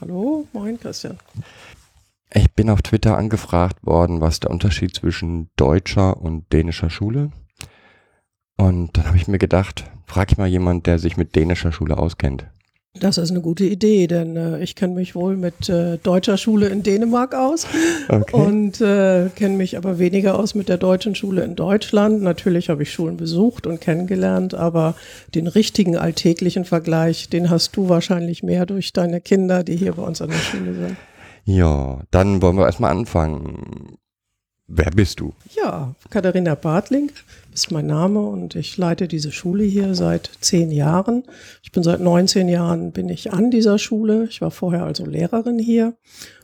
[0.00, 1.18] Hallo, moin Christian.
[2.30, 7.32] Ich bin auf Twitter angefragt worden, was der Unterschied zwischen deutscher und dänischer Schule.
[8.58, 11.96] Und dann habe ich mir gedacht, frag ich mal jemand, der sich mit dänischer Schule
[11.96, 12.46] auskennt.
[13.00, 16.68] Das ist eine gute Idee, denn äh, ich kenne mich wohl mit äh, deutscher Schule
[16.68, 17.66] in Dänemark aus
[18.08, 18.32] Okay.
[18.34, 22.22] und äh, kenne mich aber weniger aus mit der deutschen Schule in Deutschland.
[22.22, 24.94] Natürlich habe ich Schulen besucht und kennengelernt, aber
[25.34, 30.02] den richtigen alltäglichen Vergleich, den hast du wahrscheinlich mehr durch deine Kinder, die hier bei
[30.02, 30.96] uns an der Schule sind.
[31.44, 33.98] Ja, dann wollen wir erstmal anfangen.
[34.68, 35.32] Wer bist du?
[35.54, 37.10] Ja, Katharina Bartling
[37.56, 41.24] ist mein Name und ich leite diese Schule hier seit zehn Jahren.
[41.62, 44.26] Ich bin seit 19 Jahren bin ich an dieser Schule.
[44.28, 45.94] Ich war vorher also Lehrerin hier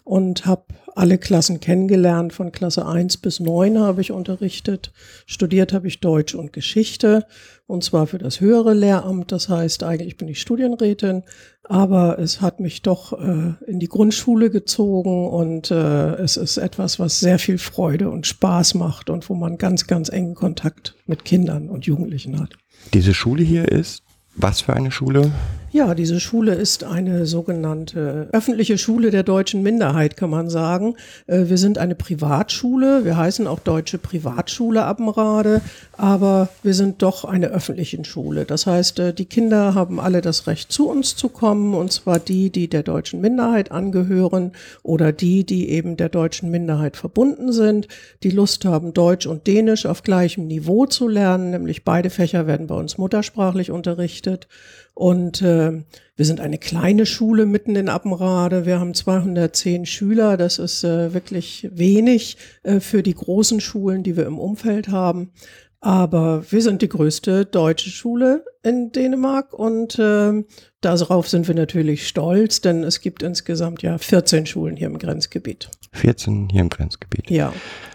[0.05, 2.33] und habe alle Klassen kennengelernt.
[2.33, 4.93] Von Klasse 1 bis 9 habe ich unterrichtet.
[5.27, 7.27] Studiert habe ich Deutsch und Geschichte
[7.67, 9.33] und zwar für das höhere Lehramt.
[9.33, 11.23] Das heißt, eigentlich bin ich Studienrätin,
[11.63, 16.99] aber es hat mich doch äh, in die Grundschule gezogen und äh, es ist etwas,
[16.99, 21.25] was sehr viel Freude und Spaß macht und wo man ganz, ganz engen Kontakt mit
[21.25, 22.57] Kindern und Jugendlichen hat.
[22.95, 24.03] Diese Schule hier ist,
[24.35, 25.31] was für eine Schule?
[25.75, 30.97] Ja, diese Schule ist eine sogenannte öffentliche Schule der deutschen Minderheit, kann man sagen.
[31.27, 35.63] Äh, Wir sind eine Privatschule, wir heißen auch Deutsche Privatschule Appenrade,
[35.97, 38.45] aber wir sind doch eine öffentliche Schule.
[38.45, 42.19] Das heißt, äh, die Kinder haben alle das Recht, zu uns zu kommen, und zwar
[42.19, 47.89] die, die der deutschen Minderheit angehören oder die, die eben der deutschen Minderheit verbunden sind,
[48.25, 52.67] die Lust haben, Deutsch und Dänisch auf gleichem Niveau zu lernen, nämlich beide Fächer werden
[52.67, 54.49] bei uns muttersprachlich unterrichtet.
[54.95, 55.83] Und äh,
[56.17, 58.67] wir sind eine kleine Schule mitten in Appenrade.
[58.67, 60.37] Wir haben 210 Schüler.
[60.37, 65.33] Das ist äh, wirklich wenig äh, für die großen Schulen, die wir im Umfeld haben.
[65.81, 70.45] Aber wir sind die größte deutsche Schule in Dänemark und äh,
[70.81, 75.71] darauf sind wir natürlich stolz, denn es gibt insgesamt ja 14 Schulen hier im Grenzgebiet.
[75.91, 77.29] 14 hier im Grenzgebiet.
[77.31, 77.53] Ja.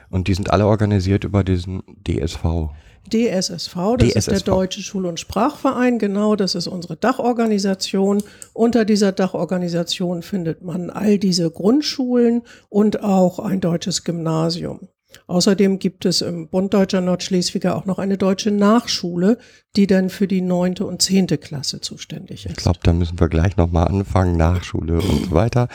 [0.10, 2.72] Und die sind alle organisiert über diesen DSV.
[3.10, 4.46] DSSV, das ist der DSSV.
[4.46, 8.24] Deutsche Schul- und Sprachverein, genau, das ist unsere Dachorganisation.
[8.54, 14.88] Unter dieser Dachorganisation findet man all diese Grundschulen und auch ein deutsches Gymnasium.
[15.28, 19.38] Außerdem gibt es im Bund Deutscher Nordschleswiger auch noch eine deutsche Nachschule,
[19.76, 22.52] die dann für die neunte und zehnte Klasse zuständig ist.
[22.52, 25.68] Ich glaube, da müssen wir gleich nochmal anfangen, Nachschule und so weiter.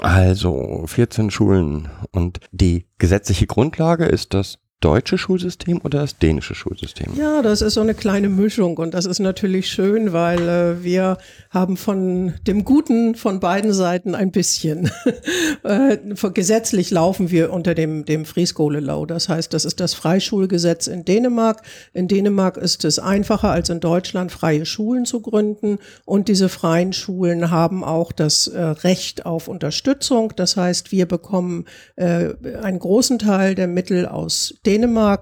[0.00, 1.88] Also 14 Schulen.
[2.12, 7.12] Und die gesetzliche Grundlage ist das deutsche Schulsystem oder das dänische Schulsystem?
[7.16, 11.18] Ja, das ist so eine kleine Mischung und das ist natürlich schön, weil äh, wir
[11.50, 14.90] haben von dem Guten von beiden Seiten ein bisschen.
[15.64, 15.98] äh,
[16.32, 19.06] gesetzlich laufen wir unter dem, dem Frieskole-Law.
[19.06, 21.62] Das heißt, das ist das Freischulgesetz in Dänemark.
[21.92, 26.92] In Dänemark ist es einfacher als in Deutschland, freie Schulen zu gründen und diese freien
[26.92, 30.32] Schulen haben auch das äh, Recht auf Unterstützung.
[30.36, 31.66] Das heißt, wir bekommen
[31.96, 32.30] äh,
[32.62, 34.69] einen großen Teil der Mittel aus Dänemark,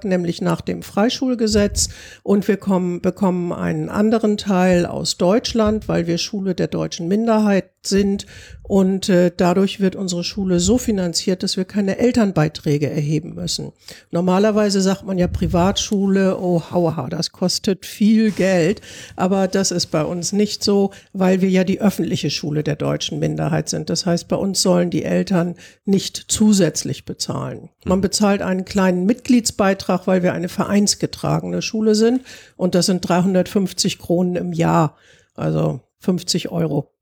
[0.04, 1.88] nämlich nach dem Freischulgesetz.
[2.22, 7.70] Und wir kommen, bekommen einen anderen Teil aus Deutschland, weil wir Schule der deutschen Minderheit
[7.82, 8.26] sind.
[8.62, 13.72] Und äh, dadurch wird unsere Schule so finanziert, dass wir keine Elternbeiträge erheben müssen.
[14.10, 18.82] Normalerweise sagt man ja Privatschule, oh hauha, das kostet viel Geld.
[19.16, 23.18] Aber das ist bei uns nicht so, weil wir ja die öffentliche Schule der deutschen
[23.20, 23.88] Minderheit sind.
[23.88, 25.54] Das heißt, bei uns sollen die Eltern
[25.86, 27.70] nicht zusätzlich bezahlen.
[27.84, 32.20] Man bezahlt einen kleinen Mitgliedsbeitrag, weil wir eine vereinsgetragene Schule sind.
[32.56, 34.96] Und das sind 350 Kronen im Jahr.
[35.34, 36.92] Also 50 Euro.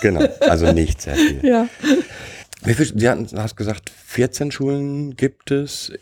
[0.00, 1.40] Genau, also nicht sehr viel.
[1.42, 1.68] Ja.
[2.64, 5.92] Wie viel, Sie hatten, hast gesagt, 14 Schulen gibt es,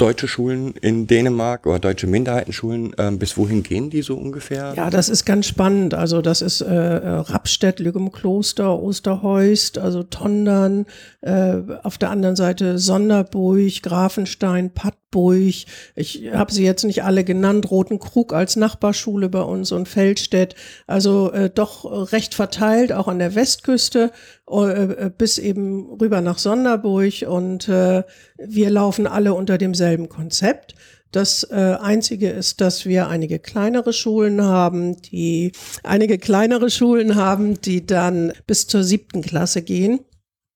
[0.00, 2.94] deutsche Schulen in Dänemark oder deutsche Minderheitenschulen.
[2.96, 4.72] Ähm, bis wohin gehen die so ungefähr?
[4.76, 5.92] Ja, das ist ganz spannend.
[5.92, 10.86] Also das ist äh, Rappstedt, Lüggemkloster, Osterheust, also Tondern,
[11.20, 14.70] äh, auf der anderen Seite Sonderburg, Grafenstein,
[15.10, 15.54] Pattburg.
[15.96, 17.70] Ich habe sie jetzt nicht alle genannt.
[17.70, 20.54] Rotenkrug als Nachbarschule bei uns und Feldstedt.
[20.86, 24.12] Also äh, doch recht verteilt, auch an der Westküste
[24.48, 27.24] äh, bis eben rüber nach Sonderburg.
[27.28, 28.04] Und äh,
[28.38, 30.74] wir laufen alle unter demselben Konzept.
[31.12, 35.50] Das äh, Einzige ist, dass wir einige kleinere Schulen haben, die
[35.82, 40.00] einige kleinere Schulen haben, die dann bis zur siebten Klasse gehen.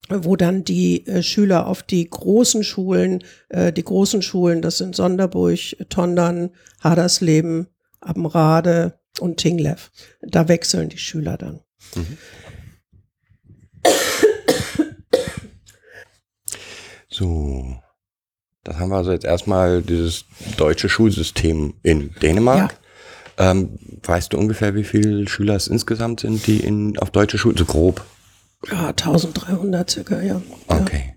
[0.09, 4.95] Wo dann die äh, Schüler auf die großen Schulen, äh, die großen Schulen, das sind
[4.95, 5.59] Sonderburg,
[5.89, 6.51] Tondern,
[6.83, 7.67] Hadersleben,
[8.01, 9.91] Abbenrade und Tinglev.
[10.21, 11.61] Da wechseln die Schüler dann.
[11.95, 12.17] Mhm.
[17.07, 17.77] So,
[18.65, 20.25] das haben wir also jetzt erstmal dieses
[20.57, 22.77] deutsche Schulsystem in Dänemark.
[23.37, 23.51] Ja.
[23.51, 27.55] Ähm, weißt du ungefähr, wie viele Schüler es insgesamt sind, die in, auf deutsche Schulen,
[27.55, 28.03] so grob?
[28.71, 30.41] Ja, 1300 circa, ja.
[30.67, 31.15] Okay.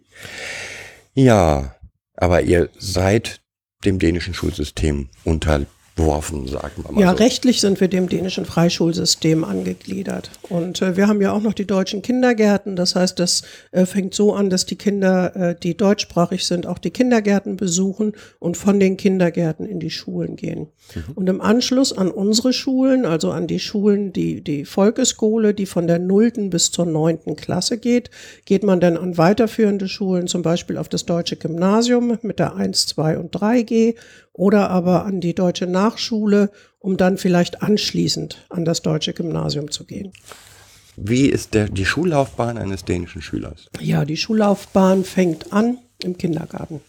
[1.14, 1.74] Ja,
[2.14, 3.40] aber ihr seid
[3.84, 5.66] dem dänischen Schulsystem unter
[5.98, 7.00] unterworfen, sagen wir mal.
[7.00, 7.16] Ja, so.
[7.16, 10.30] rechtlich sind wir dem dänischen Freischulsystem angegliedert.
[10.48, 12.76] Und äh, wir haben ja auch noch die deutschen Kindergärten.
[12.76, 13.42] Das heißt, das
[13.72, 18.12] äh, fängt so an, dass die Kinder, äh, die deutschsprachig sind, auch die Kindergärten besuchen
[18.38, 20.68] und von den Kindergärten in die Schulen gehen.
[20.94, 21.12] Mhm.
[21.14, 25.86] Und im Anschluss an unsere Schulen, also an die Schulen, die, die Volksschule, die von
[25.86, 28.10] der nullten bis zur neunten Klasse geht,
[28.44, 32.86] geht man dann an weiterführende Schulen, zum Beispiel auf das deutsche Gymnasium mit der 1,
[32.86, 33.94] 2 und 3G
[34.38, 39.84] oder aber an die deutsche Nachschule, um dann vielleicht anschließend an das deutsche Gymnasium zu
[39.84, 40.12] gehen.
[40.96, 43.66] Wie ist der, die Schullaufbahn eines dänischen Schülers?
[43.80, 46.80] Ja, die Schullaufbahn fängt an im Kindergarten.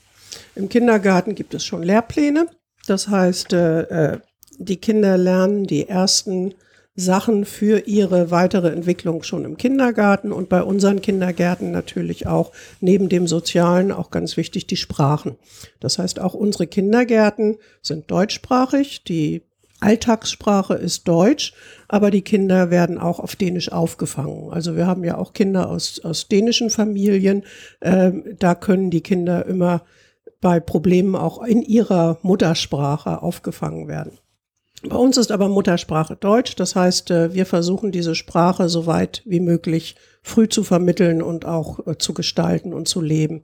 [0.55, 2.47] Im Kindergarten gibt es schon Lehrpläne.
[2.87, 3.81] Das heißt, äh,
[4.13, 4.19] äh
[4.61, 6.53] die Kinder lernen die ersten
[6.99, 12.51] Sachen für ihre weitere Entwicklung schon im Kindergarten und bei unseren Kindergärten natürlich auch
[12.81, 15.37] neben dem Sozialen auch ganz wichtig die Sprachen.
[15.79, 19.43] Das heißt, auch unsere Kindergärten sind deutschsprachig, die
[19.81, 21.53] Alltagssprache ist Deutsch,
[21.87, 24.51] aber die Kinder werden auch auf Dänisch aufgefangen.
[24.51, 27.45] Also wir haben ja auch Kinder aus, aus dänischen Familien.
[27.81, 29.83] Ähm, da können die Kinder immer
[30.41, 34.19] bei Problemen auch in ihrer Muttersprache aufgefangen werden.
[34.87, 36.55] Bei uns ist aber Muttersprache Deutsch.
[36.55, 41.45] Das heißt, äh, wir versuchen diese Sprache so weit wie möglich früh zu vermitteln und
[41.45, 43.43] auch äh, zu gestalten und zu leben.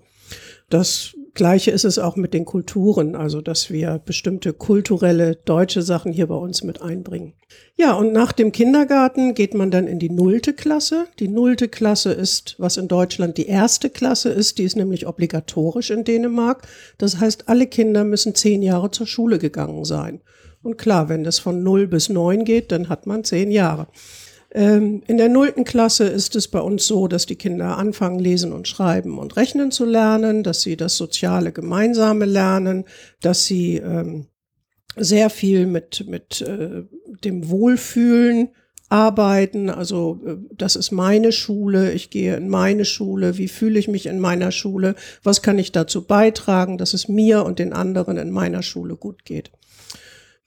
[0.70, 6.14] Das Gleiche ist es auch mit den Kulturen, also dass wir bestimmte kulturelle deutsche Sachen
[6.14, 7.34] hier bei uns mit einbringen.
[7.76, 11.08] Ja, und nach dem Kindergarten geht man dann in die nullte Klasse.
[11.20, 15.92] Die nullte Klasse ist, was in Deutschland die erste Klasse ist, die ist nämlich obligatorisch
[15.92, 16.66] in Dänemark.
[16.98, 20.22] Das heißt, alle Kinder müssen zehn Jahre zur Schule gegangen sein.
[20.66, 23.86] Und klar, wenn das von 0 bis 9 geht, dann hat man 10 Jahre.
[24.52, 28.52] Ähm, in der nullten Klasse ist es bei uns so, dass die Kinder anfangen, lesen
[28.52, 32.86] und schreiben und rechnen zu lernen, dass sie das soziale Gemeinsame lernen,
[33.22, 34.26] dass sie ähm,
[34.96, 36.86] sehr viel mit, mit äh,
[37.24, 38.50] dem Wohlfühlen
[38.90, 39.70] arbeiten.
[39.70, 44.08] Also äh, das ist meine Schule, ich gehe in meine Schule, wie fühle ich mich
[44.08, 48.32] in meiner Schule, was kann ich dazu beitragen, dass es mir und den anderen in
[48.32, 49.52] meiner Schule gut geht.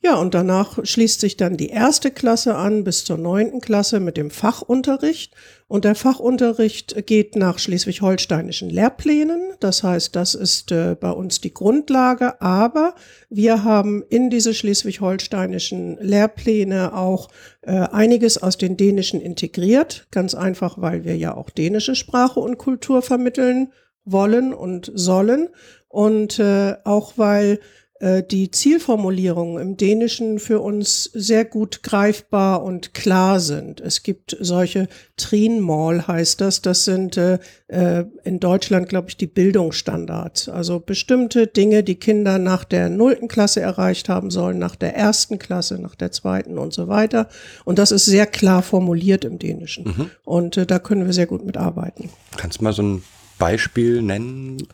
[0.01, 4.17] Ja, und danach schließt sich dann die erste Klasse an bis zur neunten Klasse mit
[4.17, 5.35] dem Fachunterricht.
[5.67, 9.55] Und der Fachunterricht geht nach schleswig-holsteinischen Lehrplänen.
[9.59, 12.41] Das heißt, das ist äh, bei uns die Grundlage.
[12.41, 12.95] Aber
[13.29, 17.29] wir haben in diese schleswig-holsteinischen Lehrpläne auch
[17.63, 20.07] äh, einiges aus den dänischen integriert.
[20.13, 23.73] Ganz einfach, weil wir ja auch dänische Sprache und Kultur vermitteln
[24.05, 25.49] wollen und sollen.
[25.89, 27.59] Und äh, auch weil
[28.01, 33.81] die Zielformulierungen im Dänischen für uns sehr gut greifbar und klar sind.
[33.81, 36.63] Es gibt solche Trinmal heißt das.
[36.63, 40.49] Das sind äh, äh in Deutschland, glaube ich, die Bildungsstandards.
[40.49, 45.39] Also bestimmte Dinge, die Kinder nach der nullten Klasse erreicht haben sollen, nach der ersten
[45.39, 47.29] Klasse, nach der zweiten und so weiter.
[47.65, 49.85] Und das ist sehr klar formuliert im Dänischen.
[49.85, 50.11] Mhm.
[50.25, 52.11] Und äh, da können wir sehr gut mitarbeiten.
[52.37, 53.03] Kannst du mal so ein
[53.39, 54.69] Beispiel nennen?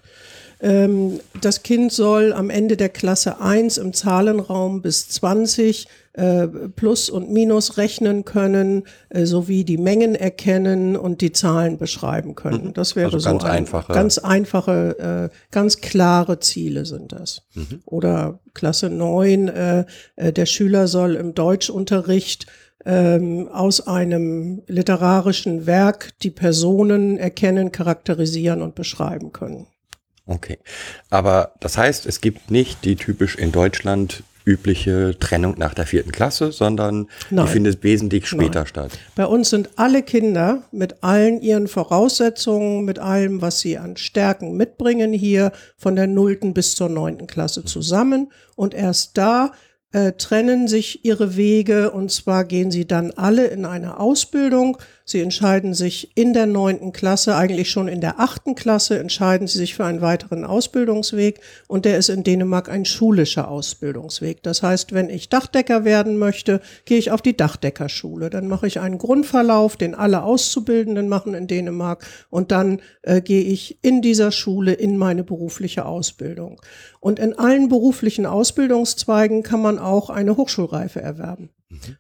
[0.65, 7.11] Ähm, das Kind soll am Ende der Klasse 1 im Zahlenraum bis 20 äh, Plus
[7.11, 12.69] und Minus rechnen können, äh, sowie die Mengen erkennen und die Zahlen beschreiben können.
[12.69, 12.73] Mhm.
[12.73, 13.93] Das wäre also so ganz ein, einfache.
[13.93, 17.43] ganz einfache, äh, ganz klare Ziele sind das.
[17.53, 17.83] Mhm.
[17.85, 19.85] Oder Klasse 9, äh,
[20.17, 22.47] äh, der Schüler soll im Deutschunterricht
[22.87, 29.67] ähm, aus einem literarischen Werk die Personen erkennen, charakterisieren und beschreiben können.
[30.27, 30.59] Okay.
[31.11, 36.13] Aber das heißt, es gibt nicht die typisch in Deutschland übliche Trennung nach der vierten
[36.13, 37.47] Klasse, sondern Nein.
[37.47, 38.67] die findet wesentlich später Nein.
[38.67, 38.91] statt.
[39.15, 44.57] Bei uns sind alle Kinder mit allen ihren Voraussetzungen, mit allem, was sie an Stärken
[44.57, 48.31] mitbringen, hier von der nullten bis zur neunten Klasse zusammen.
[48.55, 49.53] Und erst da
[49.93, 54.77] äh, trennen sich ihre Wege und zwar gehen sie dann alle in eine Ausbildung
[55.07, 59.59] Sie entscheiden sich in der neunten Klasse, eigentlich schon in der achten Klasse, entscheiden sie
[59.59, 64.43] sich für einen weiteren Ausbildungsweg und der ist in Dänemark ein schulischer Ausbildungsweg.
[64.43, 68.31] Das heißt, wenn ich Dachdecker werden möchte, gehe ich auf die Dachdeckerschule.
[68.31, 73.43] Dann mache ich einen Grundverlauf, den alle Auszubildenden machen in Dänemark und dann äh, gehe
[73.43, 76.63] ich in dieser Schule in meine berufliche Ausbildung.
[77.01, 81.51] Und in allen beruflichen Ausbildungszweigen kann man auch eine Hochschulreife erwerben.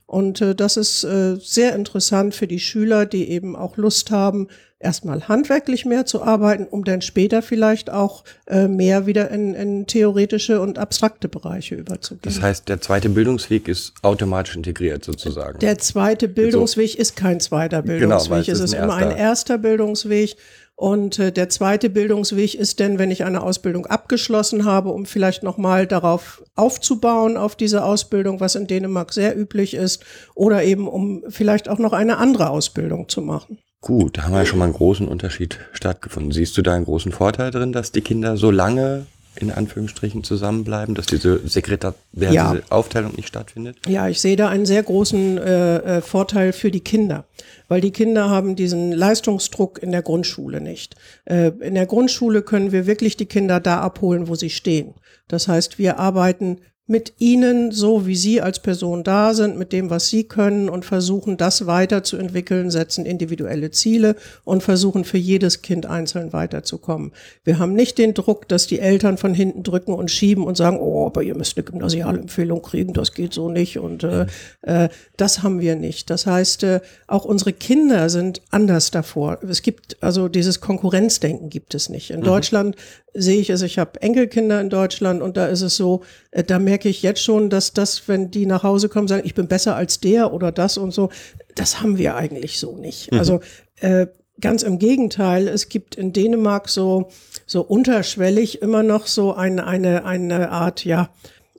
[0.06, 4.48] Und äh, das ist äh, sehr interessant für die Schüler, die eben auch Lust haben,
[4.84, 9.86] erstmal handwerklich mehr zu arbeiten, um dann später vielleicht auch äh, mehr wieder in, in
[9.86, 12.20] theoretische und abstrakte Bereiche überzugehen.
[12.22, 15.58] Das heißt, der zweite Bildungsweg ist automatisch integriert sozusagen.
[15.60, 16.98] Der zweite Bildungsweg so.
[16.98, 20.36] ist kein zweiter Genau, Bildungsweg, es es ist ein immer ein erster Bildungsweg.
[20.76, 25.42] Und äh, der zweite Bildungsweg ist denn, wenn ich eine Ausbildung abgeschlossen habe, um vielleicht
[25.42, 30.04] nochmal darauf aufzubauen, auf diese Ausbildung, was in Dänemark sehr üblich ist,
[30.34, 33.58] oder eben um vielleicht auch noch eine andere Ausbildung zu machen.
[33.80, 36.32] Gut, da haben wir ja schon mal einen großen Unterschied stattgefunden.
[36.32, 40.94] Siehst du da einen großen Vorteil drin, dass die Kinder so lange in Anführungsstrichen zusammenbleiben,
[40.94, 42.52] dass diese Sekretär, Ja.
[42.52, 43.76] diese Aufteilung nicht stattfindet?
[43.86, 47.26] Ja, ich sehe da einen sehr großen äh, äh, Vorteil für die Kinder,
[47.68, 50.94] weil die Kinder haben diesen Leistungsdruck in der Grundschule nicht.
[51.24, 54.94] Äh, in der Grundschule können wir wirklich die Kinder da abholen, wo sie stehen.
[55.28, 59.88] Das heißt, wir arbeiten mit ihnen, so wie sie als Person da sind, mit dem,
[59.88, 65.86] was sie können und versuchen, das weiterzuentwickeln, setzen individuelle Ziele und versuchen für jedes Kind
[65.86, 67.12] einzeln weiterzukommen.
[67.42, 70.78] Wir haben nicht den Druck, dass die Eltern von hinten drücken und schieben und sagen,
[70.78, 74.26] oh, aber ihr müsst eine Gymnasialempfehlung kriegen, das geht so nicht und äh,
[74.60, 76.10] äh, das haben wir nicht.
[76.10, 79.38] Das heißt, äh, auch unsere Kinder sind anders davor.
[79.48, 82.10] Es gibt also dieses Konkurrenzdenken gibt es nicht.
[82.10, 82.76] In Deutschland
[83.14, 86.58] sehe ich es, ich habe Enkelkinder in Deutschland und da ist es so, äh, da
[86.58, 89.76] merke ich jetzt schon, dass das, wenn die nach Hause kommen, sagen, ich bin besser
[89.76, 91.10] als der oder das und so,
[91.54, 93.12] das haben wir eigentlich so nicht.
[93.12, 93.40] Also
[93.80, 94.06] äh,
[94.40, 97.08] ganz im Gegenteil, es gibt in Dänemark so,
[97.46, 101.10] so unterschwellig immer noch so eine, eine, eine Art, ja,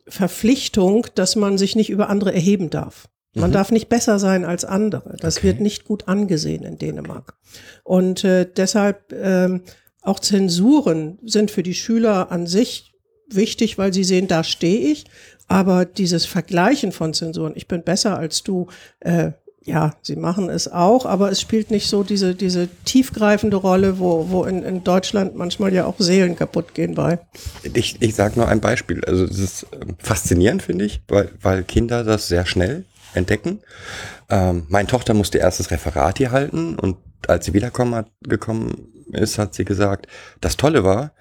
[0.08, 3.08] Verpflichtung, dass man sich nicht über andere erheben darf.
[3.38, 5.18] Man darf nicht besser sein als andere.
[5.20, 5.48] Das Okay.
[5.48, 7.34] wird nicht gut angesehen in Dänemark.
[7.84, 9.64] Und äh, deshalb ähm,
[10.02, 12.94] auch Zensuren sind für die Schüler an sich
[13.30, 15.06] wichtig, weil sie sehen, da stehe ich.
[15.48, 18.68] Aber dieses Vergleichen von Zensuren, ich bin besser als du,
[19.02, 19.32] äh,
[19.64, 24.30] ja, sie machen es auch, aber es spielt nicht so diese, diese tiefgreifende Rolle, wo,
[24.30, 27.20] wo in, in Deutschland manchmal ja auch Seelen kaputt gehen bei.
[27.74, 29.04] Ich, ich sage nur ein Beispiel.
[29.06, 33.60] Also es ist ähm, faszinierend, finde ich, weil, weil Kinder das sehr schnell entdecken.
[34.30, 38.94] Ähm, meine Tochter musste erst das Referat hier halten und als sie wiedergekommen hat, gekommen
[39.14, 40.08] ist, hat sie gesagt,
[40.42, 41.14] das Tolle war,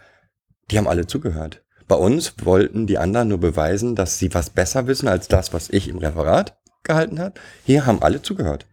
[0.70, 1.63] die haben alle zugehört.
[1.87, 5.71] Bei uns wollten die anderen nur beweisen, dass sie was besser wissen als das, was
[5.71, 7.35] ich im Referat gehalten habe.
[7.64, 8.67] Hier haben alle zugehört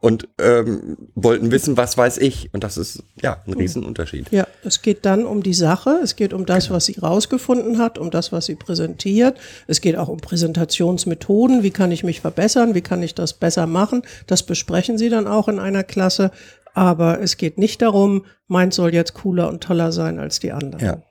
[0.00, 2.50] und ähm, wollten wissen, was weiß ich.
[2.52, 4.30] Und das ist ja ein Riesenunterschied.
[4.30, 7.98] Ja, es geht dann um die Sache, es geht um das, was sie rausgefunden hat,
[7.98, 9.38] um das, was sie präsentiert.
[9.66, 13.66] Es geht auch um Präsentationsmethoden, wie kann ich mich verbessern, wie kann ich das besser
[13.66, 14.02] machen.
[14.26, 16.30] Das besprechen sie dann auch in einer Klasse.
[16.74, 20.84] Aber es geht nicht darum, meins soll jetzt cooler und toller sein als die anderen.
[20.84, 21.02] Ja.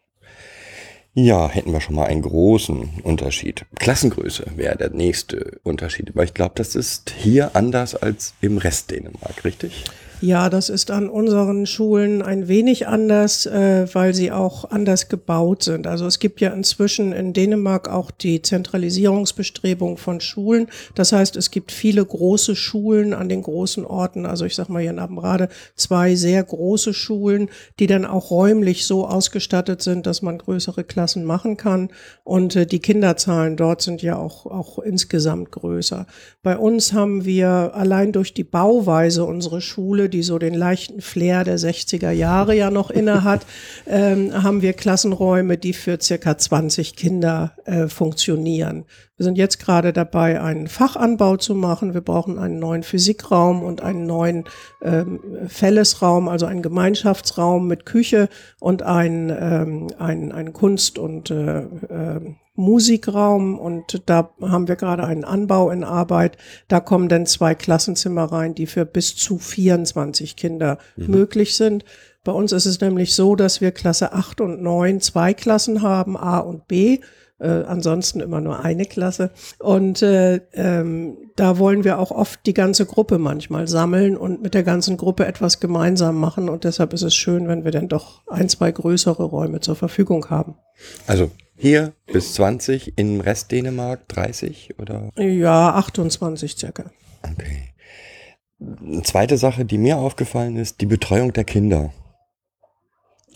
[1.17, 3.65] Ja, hätten wir schon mal einen großen Unterschied.
[3.79, 6.10] Klassengröße wäre der nächste Unterschied.
[6.10, 9.86] Aber ich glaube, das ist hier anders als im Rest Dänemark, richtig?
[10.22, 15.63] Ja, das ist an unseren Schulen ein wenig anders, äh, weil sie auch anders gebaut
[15.63, 15.88] sind.
[15.88, 20.67] Also es gibt ja inzwischen in Dänemark auch die Zentralisierungsbestrebung von Schulen.
[20.95, 24.25] Das heißt, es gibt viele große Schulen an den großen Orten.
[24.25, 28.86] Also ich sag mal hier in Abenrade zwei sehr große Schulen, die dann auch räumlich
[28.86, 31.89] so ausgestattet sind, dass man größere Klassen machen kann.
[32.24, 36.07] Und äh, die Kinderzahlen dort sind ja auch, auch insgesamt größer.
[36.41, 41.43] Bei uns haben wir allein durch die Bauweise unsere Schule, die so den leichten Flair
[41.43, 43.45] der 60er Jahre ja noch inne hat,
[43.88, 48.85] ähm, haben wir Klassenräume, die für circa 20 Kinder äh, funktionieren.
[49.17, 51.93] Wir sind jetzt gerade dabei, einen Fachanbau zu machen.
[51.93, 54.43] Wir brauchen einen neuen Physikraum und einen neuen
[54.81, 58.27] ähm, Fällesraum, also einen Gemeinschaftsraum mit Küche
[58.59, 65.03] und einen, ähm, einen, einen Kunst- und äh, äh, Musikraum und da haben wir gerade
[65.03, 66.38] einen Anbau in Arbeit.
[66.67, 71.85] Da kommen dann zwei Klassenzimmer rein, die für bis zu 24 Kinder möglich sind.
[72.24, 76.17] Bei uns ist es nämlich so, dass wir Klasse 8 und 9 zwei Klassen haben,
[76.17, 77.00] A und B.
[77.38, 79.32] Äh, ansonsten immer nur eine Klasse.
[79.60, 84.54] Und äh, ähm, da wollen wir auch oft die ganze Gruppe manchmal sammeln und mit
[84.54, 86.48] der ganzen Gruppe etwas gemeinsam machen.
[86.48, 90.30] Und deshalb ist es schön, wenn wir dann doch ein, zwei größere Räume zur Verfügung
[90.30, 90.56] haben.
[91.08, 95.10] Also hier bis 20, im Rest Dänemark 30 oder?
[95.18, 96.86] Ja, 28 circa.
[97.22, 97.74] Okay.
[98.60, 101.92] Eine zweite Sache, die mir aufgefallen ist, die Betreuung der Kinder.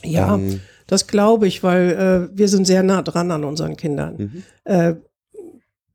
[0.04, 1.92] Ja, Ähm, das glaube ich, weil
[2.34, 4.16] äh, wir sind sehr nah dran an unseren Kindern.
[4.18, 4.44] mhm.
[4.66, 4.96] Äh,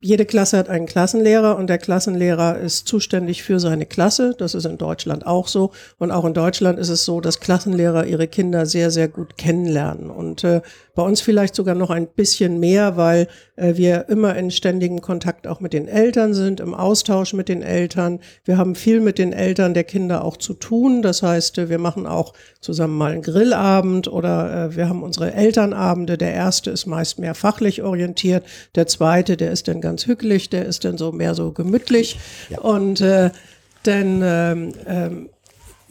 [0.01, 4.35] jede Klasse hat einen Klassenlehrer und der Klassenlehrer ist zuständig für seine Klasse.
[4.37, 5.71] Das ist in Deutschland auch so.
[5.97, 10.11] Und auch in Deutschland ist es so, dass Klassenlehrer ihre Kinder sehr, sehr gut kennenlernen.
[10.11, 10.61] Und äh,
[10.95, 15.45] bei uns vielleicht sogar noch ein bisschen mehr, weil äh, wir immer in ständigem Kontakt
[15.45, 18.19] auch mit den Eltern sind, im Austausch mit den Eltern.
[18.45, 21.01] Wir haben viel mit den Eltern der Kinder auch zu tun.
[21.01, 26.17] Das heißt, wir machen auch zusammen mal einen Grillabend oder äh, wir haben unsere Elternabende.
[26.17, 28.45] Der erste ist meist mehr fachlich orientiert.
[28.75, 32.17] Der zweite, der ist dann ganz hückelig, der ist dann so mehr so gemütlich.
[32.61, 33.31] Und äh,
[33.83, 35.29] dann ähm, ähm,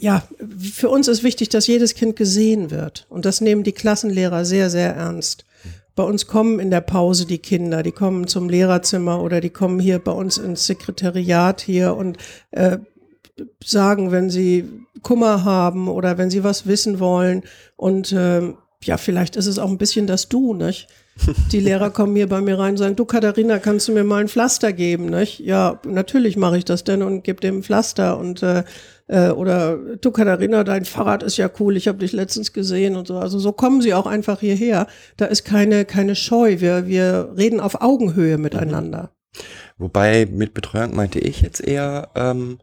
[0.05, 0.23] ja,
[0.71, 3.07] für uns ist wichtig, dass jedes Kind gesehen wird.
[3.09, 5.47] Und das nehmen die Klassenlehrer sehr, sehr ernst.
[5.95, 9.81] Bei uns kommen in der Pause die Kinder, die kommen zum Lehrerzimmer oder die kommen
[9.81, 12.19] hier bei uns ins Sekretariat hier und
[12.51, 12.77] äh,
[13.65, 14.69] sagen, wenn sie
[15.01, 17.43] Kummer haben oder wenn sie was wissen wollen.
[17.77, 20.87] Und ähm, ja, vielleicht ist es auch ein bisschen das Du, nicht?
[21.53, 24.23] Die Lehrer kommen hier bei mir rein und sagen, du Katharina, kannst du mir mal
[24.23, 25.39] ein Pflaster geben, nicht?
[25.39, 28.65] Ja, natürlich mache ich das denn und gebe dem Pflaster und äh,
[29.07, 33.07] äh, oder du Katharina, dein Fahrrad ist ja cool, ich habe dich letztens gesehen und
[33.07, 33.19] so.
[33.19, 34.89] Also so kommen sie auch einfach hierher.
[35.17, 36.61] Da ist keine keine Scheu.
[36.61, 39.11] Wir wir reden auf Augenhöhe miteinander.
[39.79, 42.59] Wobei mit Betreuung meinte ich jetzt eher ähm,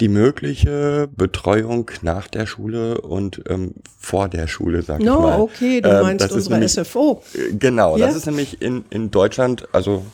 [0.00, 5.40] die mögliche Betreuung nach der Schule und ähm, vor der Schule, sag ich No, mal.
[5.40, 7.22] okay, du Ähm, meinst unsere nämlich- SFO.
[7.34, 8.06] Äh, Genau, Ja.
[8.06, 10.04] das ist nämlich in, in Deutschland, also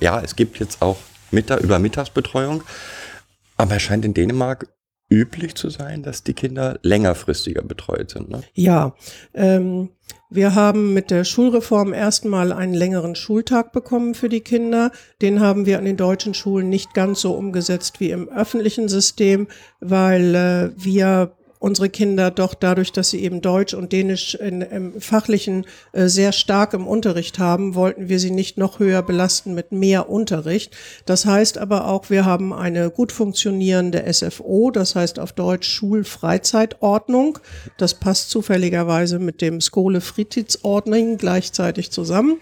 [0.00, 0.96] ja, es gibt jetzt auch
[1.30, 2.62] Mittag, über Mittagsbetreuung,
[3.56, 4.66] aber es scheint in Dänemark
[5.10, 8.28] üblich zu sein, dass die Kinder längerfristiger betreut sind.
[8.30, 8.42] Ne?
[8.54, 8.94] Ja,
[9.34, 9.90] ähm,
[10.30, 14.92] wir haben mit der Schulreform erstmal einen längeren Schultag bekommen für die Kinder.
[15.22, 19.48] Den haben wir an den deutschen Schulen nicht ganz so umgesetzt wie im öffentlichen System,
[19.80, 25.00] weil äh, wir unsere Kinder doch dadurch, dass sie eben Deutsch und Dänisch in, im
[25.00, 29.72] fachlichen äh, sehr stark im Unterricht haben, wollten wir sie nicht noch höher belasten mit
[29.72, 30.76] mehr Unterricht.
[31.06, 37.38] Das heißt aber auch, wir haben eine gut funktionierende SFO, das heißt auf Deutsch Schulfreizeitordnung.
[37.76, 42.38] Das passt zufälligerweise mit dem Skole Fritidsordning gleichzeitig zusammen.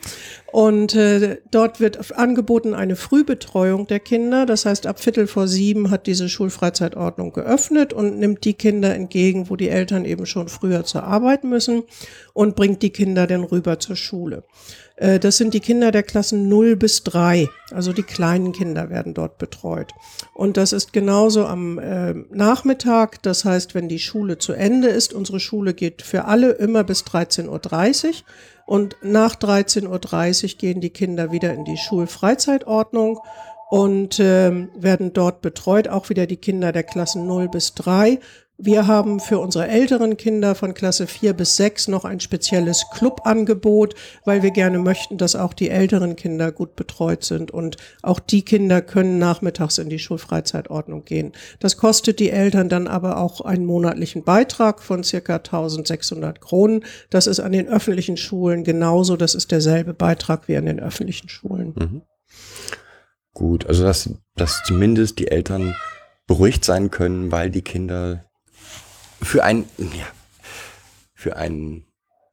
[0.57, 4.47] Und äh, dort wird angeboten eine Frühbetreuung der Kinder.
[4.47, 9.51] Das heißt, ab Viertel vor sieben hat diese Schulfreizeitordnung geöffnet und nimmt die Kinder entgegen,
[9.51, 11.83] wo die Eltern eben schon früher zur Arbeit müssen
[12.33, 14.45] und bringt die Kinder dann rüber zur Schule.
[14.97, 19.13] Äh, Das sind die Kinder der Klassen 0 bis 3, also die kleinen Kinder werden
[19.13, 19.93] dort betreut.
[20.33, 25.13] Und das ist genauso am äh, Nachmittag, das heißt, wenn die Schule zu Ende ist,
[25.13, 27.49] unsere Schule geht für alle immer bis 13.30
[28.07, 28.15] Uhr
[28.67, 33.21] und nach 13.30 Uhr gehen die Kinder wieder in die Schulfreizeitordnung
[33.71, 38.21] und ähm, werden dort betreut, auch wieder die Kinder der Klassen 0 bis 3.
[38.59, 43.95] Wir haben für unsere älteren Kinder von Klasse 4 bis 6 noch ein spezielles Clubangebot,
[44.25, 48.43] weil wir gerne möchten, dass auch die älteren Kinder gut betreut sind und auch die
[48.47, 51.33] Kinder können nachmittags in die Schulfreizeitordnung gehen.
[51.61, 56.83] Das kostet die Eltern dann aber auch einen monatlichen Beitrag von circa 1600 Kronen.
[57.11, 59.19] Das ist an den öffentlichen Schulen genauso.
[59.19, 62.05] Das ist derselbe Beitrag wie an den öffentlichen Schulen.
[63.35, 65.75] Gut, also dass, dass zumindest die Eltern
[66.27, 68.26] beruhigt sein können, weil die Kinder
[69.23, 70.07] für ein, ja,
[71.15, 71.85] für einen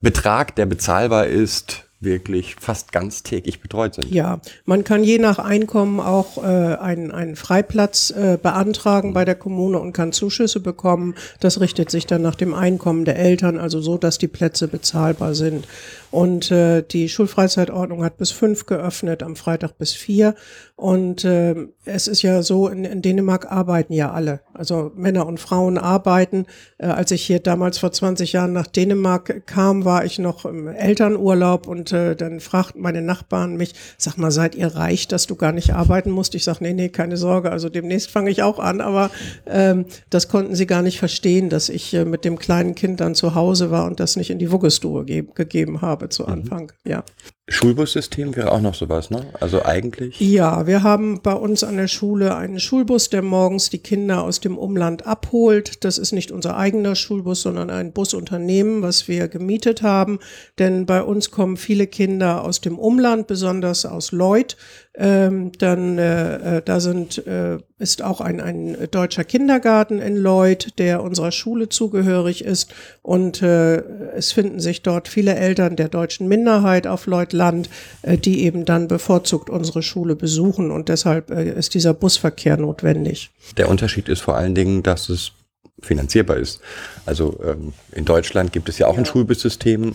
[0.01, 4.11] Betrag, der bezahlbar ist, wirklich fast ganztägig betreut sind.
[4.11, 9.35] Ja, man kann je nach Einkommen auch äh, einen, einen Freiplatz äh, beantragen bei der
[9.35, 11.15] Kommune und kann Zuschüsse bekommen.
[11.39, 15.35] Das richtet sich dann nach dem Einkommen der Eltern, also so, dass die Plätze bezahlbar
[15.35, 15.67] sind.
[16.13, 20.35] Und äh, die Schulfreizeitordnung hat bis fünf geöffnet, am Freitag bis vier.
[20.75, 24.41] Und äh, es ist ja so, in, in Dänemark arbeiten ja alle.
[24.53, 26.45] Also Männer und Frauen arbeiten.
[26.77, 30.67] Äh, als ich hier damals vor 20 Jahren nach Dänemark kam, war ich noch im
[30.67, 35.35] Elternurlaub und äh, dann fragten meine Nachbarn mich, sag mal, seid ihr reich, dass du
[35.35, 36.35] gar nicht arbeiten musst?
[36.35, 39.09] Ich sag, nee, nee, keine Sorge, also demnächst fange ich auch an, aber
[39.47, 43.15] ähm, das konnten sie gar nicht verstehen, dass ich äh, mit dem kleinen Kind dann
[43.15, 46.71] zu Hause war und das nicht in die Woggestube ge gegeben habe zu Anfang.
[46.85, 47.03] Ja.
[47.49, 49.25] Schulbussystem wäre auch noch sowas, ne?
[49.41, 50.17] Also eigentlich.
[50.21, 54.39] Ja, wir haben bei uns an der Schule einen Schulbus, der morgens die Kinder aus
[54.39, 55.83] dem Umland abholt.
[55.83, 60.19] Das ist nicht unser eigener Schulbus, sondern ein Busunternehmen, was wir gemietet haben.
[60.57, 64.55] Denn bei uns kommen viele Kinder aus dem Umland, besonders aus Leuth.
[64.95, 70.79] Ähm, dann äh, äh, da sind äh, ist auch ein, ein deutscher Kindergarten in Lloyd,
[70.79, 72.73] der unserer Schule zugehörig ist.
[73.01, 73.77] Und äh,
[74.13, 77.69] es finden sich dort viele Eltern der deutschen Minderheit auf Lloyd Land,
[78.01, 80.71] äh, die eben dann bevorzugt unsere Schule besuchen.
[80.71, 83.31] Und deshalb äh, ist dieser Busverkehr notwendig.
[83.57, 85.33] Der Unterschied ist vor allen Dingen, dass es
[85.81, 86.61] finanzierbar ist.
[87.05, 89.93] Also ähm, in Deutschland gibt es ja auch ein Schulbussystem,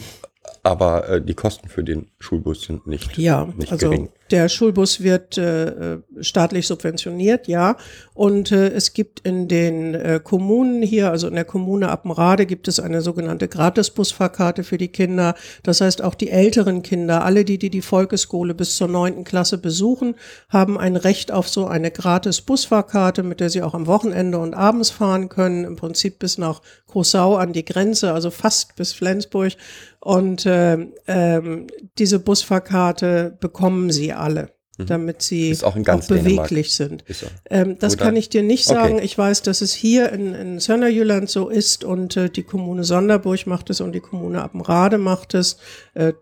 [0.62, 4.10] aber äh, die Kosten für den Schulbus sind nicht, Ja, nicht also gering.
[4.30, 7.76] Der Schulbus wird äh, staatlich subventioniert, ja.
[8.14, 12.68] Und äh, es gibt in den äh, Kommunen hier, also in der Kommune Appenrade, gibt
[12.68, 15.34] es eine sogenannte Gratisbusfahrkarte für die Kinder.
[15.62, 19.58] Das heißt, auch die älteren Kinder, alle die, die die Volksschule bis zur neunten Klasse
[19.58, 20.14] besuchen,
[20.48, 24.90] haben ein Recht auf so eine Gratis-Busfahrkarte, mit der sie auch am Wochenende und abends
[24.90, 29.52] fahren können, im Prinzip bis nach Großau an die Grenze, also fast bis Flensburg.
[30.00, 31.66] Und äh, ähm,
[31.98, 35.64] diese Busfahrkarte bekommen sie alle, damit sie Mhm.
[35.64, 36.48] Auch auch ganz Dänemark.
[36.48, 37.04] beweglich sind.
[37.50, 38.04] Ähm, das Oder?
[38.04, 38.74] kann ich dir nicht Okay.
[38.78, 38.98] sagen.
[39.02, 43.46] Ich weiß, dass es hier in, in Sönnerjylland so ist und äh, die Kommune Sonderburg
[43.46, 45.56] macht es und die Kommune Appenrade macht es.
[45.94, 46.12] Äh,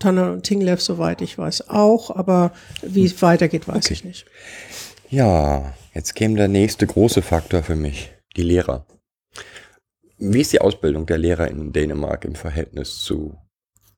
[0.00, 2.10] Tanner und Tinglev, soweit ich weiß, auch.
[2.10, 3.92] Aber wie es weitergeht, weiß Okay.
[3.94, 4.26] ich nicht.
[5.10, 8.84] Ja, jetzt käme der nächste große Faktor für mich, die Lehrer.
[10.18, 13.36] Wie ist die Ausbildung der Lehrer in Dänemark im Verhältnis zu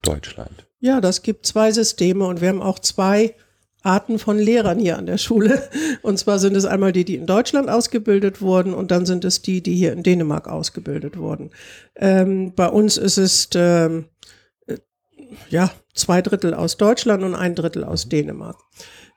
[0.02, 0.66] Deutschland?
[0.80, 3.34] Ja, das gibt zwei Systeme und wir haben auch zwei
[3.82, 5.68] Arten von Lehrern hier an der Schule.
[6.02, 9.42] Und zwar sind es einmal die, die in Deutschland ausgebildet wurden und dann sind es
[9.42, 11.50] die, die hier in Dänemark ausgebildet wurden.
[11.96, 14.06] Ähm, bei uns ist es ähm,
[14.66, 14.78] äh,
[15.48, 18.56] ja zwei Drittel aus Deutschland und ein Drittel aus Dänemark.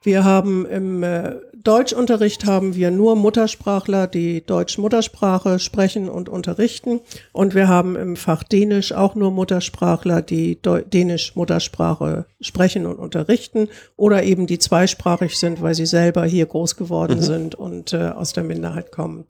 [0.03, 7.01] Wir haben im äh, Deutschunterricht haben wir nur Muttersprachler, die deutsche Muttersprache sprechen und unterrichten.
[7.33, 12.97] Und wir haben im Fach Dänisch auch nur Muttersprachler, die Deu Dänisch Muttersprache sprechen und
[12.97, 18.09] unterrichten oder eben die zweisprachig sind, weil sie selber hier groß geworden sind und äh,
[18.09, 19.25] aus der Minderheit kommen.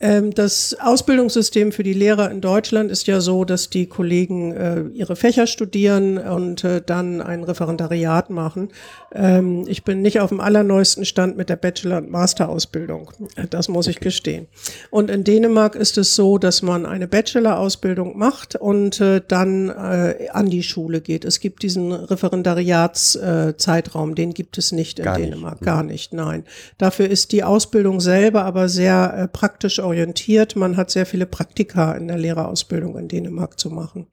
[0.00, 4.82] Ähm, das Ausbildungssystem für die Lehrer in Deutschland ist ja so, dass die Kollegen äh,
[4.92, 8.70] ihre Fächer studieren und äh, dann ein Referendariat machen.
[9.12, 13.12] Ähm, ich bin nicht auf dem allerneuesten Stand mit der Bachelor- und Masterausbildung.
[13.36, 14.48] Äh, Das muss ich gestehen.
[14.90, 20.28] Und in Dänemark ist es so, dass man eine Bachelor-Ausbildung macht und äh, dann äh,
[20.32, 21.24] an die Schule geht.
[21.24, 25.32] Es gibt diesen Referendariatszeitraum, äh, den gibt es nicht in Gar nicht.
[25.32, 25.60] Dänemark.
[25.60, 26.44] Gar nicht, nein.
[26.78, 30.56] Dafür ist die Ausbildung selber aber sehr äh, praktisch orientiert.
[30.56, 34.08] Man hat sehr viele Praktika in der Lehrerausbildung in Dänemark zu machen.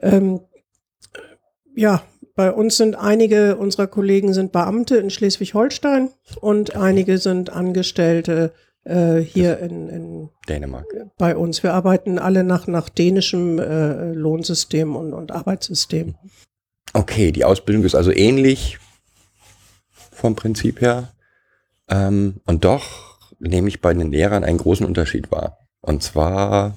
[0.00, 0.40] Ähm,
[1.74, 2.02] ja,
[2.34, 8.52] bei uns sind einige unserer Kollegen sind Beamte in Schleswig-Holstein und einige sind Angestellte
[8.84, 10.86] äh, hier in, in, Dänemark.
[11.18, 11.62] bei uns.
[11.62, 16.14] Wir arbeiten alle nach, nach dänischem äh, Lohnsystem und, und Arbeitssystem.
[16.92, 18.78] Okay, die Ausbildung ist also ähnlich
[19.90, 21.12] vom Prinzip her.
[21.88, 25.58] Ähm, und doch nehme ich bei den Lehrern einen großen Unterschied wahr.
[25.80, 26.76] Und zwar,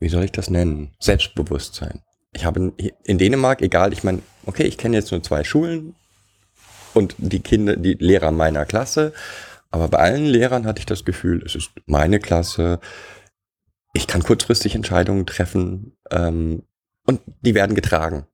[0.00, 0.92] wie soll ich das nennen?
[1.00, 2.02] Selbstbewusstsein.
[2.32, 5.94] Ich habe in- in Dänemark, egal, ich meine, okay, ich kenne jetzt nur zwei Schulen
[6.94, 9.12] und die Kinder, die Lehrer meiner Klasse,
[9.72, 12.78] aber bei allen Lehrern hatte ich das Gefühl, es ist meine Klasse,
[13.94, 16.62] ich kann kurzfristig Entscheidungen treffen ähm,
[17.06, 18.26] und die werden getragen.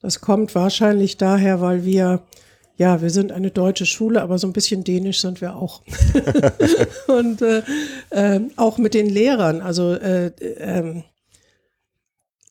[0.00, 2.24] Das kommt wahrscheinlich daher, weil wir,
[2.76, 5.82] ja, wir sind eine deutsche Schule, aber so ein bisschen dänisch sind wir auch.
[7.06, 7.62] und äh,
[8.10, 10.26] ähm, auch mit den Lehrern, also äh,
[10.58, 11.04] ähm,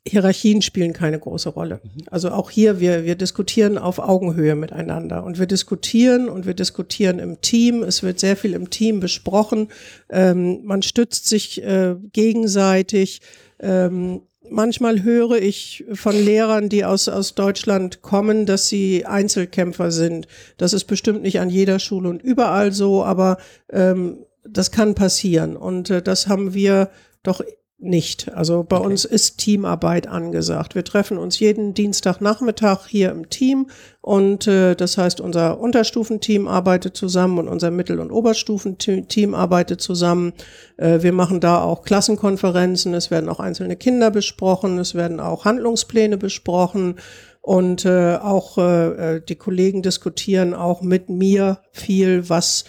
[0.06, 1.80] Hierarchien spielen keine große Rolle.
[2.08, 7.20] Also auch hier, wir, wir diskutieren auf Augenhöhe miteinander und wir diskutieren und wir diskutieren
[7.20, 7.84] im Team.
[7.84, 9.70] Es wird sehr viel im Team besprochen.
[10.10, 13.22] Ähm, man stützt sich äh, gegenseitig.
[13.62, 20.28] Ähm, manchmal höre ich von Lehrern, die aus, aus Deutschland kommen, dass sie Einzelkämpfer sind.
[20.58, 23.38] Das ist bestimmt nicht an jeder Schule und überall so, aber
[23.72, 25.56] ähm, das kann passieren.
[25.56, 26.90] Und äh, das haben wir
[27.24, 27.42] doch
[27.84, 28.34] nicht.
[28.34, 30.76] Also bei uns ist Teamarbeit angesagt.
[30.76, 33.68] Wir treffen uns jeden Dienstagnachmittag hier im Team
[34.02, 40.34] und äh, das heißt, unser Unterstufenteam arbeitet zusammen und unser Mittel- und Oberstufenteam arbeitet zusammen.
[40.78, 45.46] Äh, wir machen da auch Klassenkonferenzen, es werden auch einzelne Kinder besprochen, es werden auch
[45.46, 46.96] Handlungspläne besprochen.
[47.46, 52.64] Und äh, auch äh, äh, die Kollegen diskutieren auch mit mir viel, was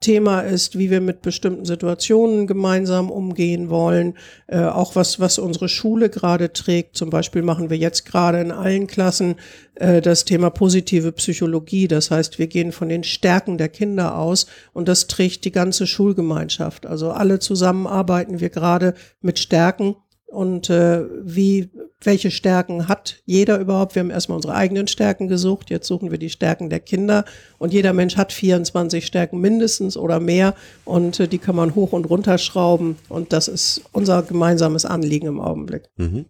[0.00, 4.14] Thema ist, wie wir mit bestimmten Situationen gemeinsam umgehen wollen,
[4.46, 6.96] äh, auch was, was unsere Schule gerade trägt.
[6.96, 9.34] Zum Beispiel machen wir jetzt gerade in allen Klassen
[9.74, 11.88] äh, das Thema positive Psychologie.
[11.88, 15.86] Das heißt, wir gehen von den Stärken der Kinder aus und das trägt die ganze
[15.88, 16.86] Schulgemeinschaft.
[16.86, 19.96] Also alle zusammen arbeiten wir gerade mit Stärken
[20.28, 21.70] und äh, wie,
[22.02, 23.94] welche Stärken hat jeder überhaupt.
[23.94, 27.24] Wir haben erstmal unsere eigenen Stärken gesucht, jetzt suchen wir die Stärken der Kinder
[27.58, 31.92] und jeder Mensch hat 24 Stärken mindestens oder mehr und äh, die kann man hoch
[31.92, 35.88] und runter schrauben und das ist unser gemeinsames Anliegen im Augenblick.
[35.96, 36.26] Mhm.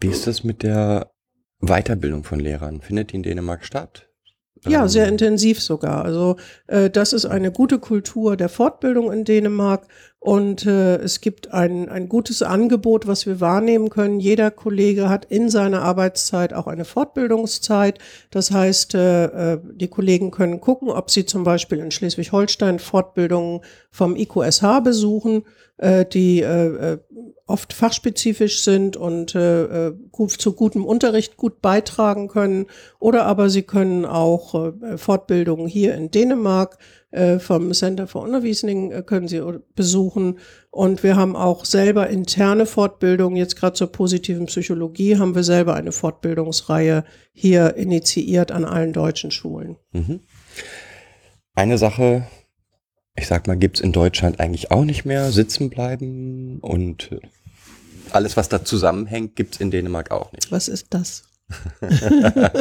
[0.00, 1.10] Wie ist das mit der
[1.60, 2.80] Weiterbildung von Lehrern?
[2.80, 4.10] Findet die in Dänemark statt?
[4.66, 6.04] Ja, Ähm, sehr intensiv sogar.
[6.04, 9.86] Also äh, das ist eine gute Kultur der Fortbildung in Dänemark
[10.22, 14.20] und äh, es gibt ein, ein gutes Angebot, was wir wahrnehmen können.
[14.20, 17.98] Jeder Kollege hat in seiner Arbeitszeit auch eine Fortbildungszeit.
[18.30, 23.62] Das heißt, äh, äh, die Kollegen können gucken, ob sie zum Beispiel in Schleswig-Holstein Fortbildungen
[23.90, 25.44] vom IQSH besuchen,
[25.78, 26.98] äh, die äh, äh,
[27.46, 29.94] oft fachspezifisch sind und äh, äh,
[30.38, 32.66] zu gutem Unterricht gut beitragen können.
[32.98, 36.76] Oder aber sie können auch äh, Fortbildungen hier in Dänemark
[37.40, 39.42] vom Center for Undervisning äh, können sie
[39.74, 40.38] besuchen.
[40.70, 43.36] Und wir haben auch selber interne Fortbildungen.
[43.36, 49.30] Jetzt gerade zur positiven Psychologie haben wir selber eine Fortbildungsreihe hier initiiert an allen deutschen
[49.30, 49.76] Schulen.
[49.92, 50.20] Mhm.
[51.54, 52.26] Eine Sache,
[53.16, 55.32] ich sag mal, gibt's in Deutschland eigentlich auch nicht mehr.
[55.32, 57.20] Sitzen bleiben und äh,
[58.12, 60.50] alles, was da zusammenhängt, gibt's in Dänemark auch nicht.
[60.52, 61.24] Was ist das?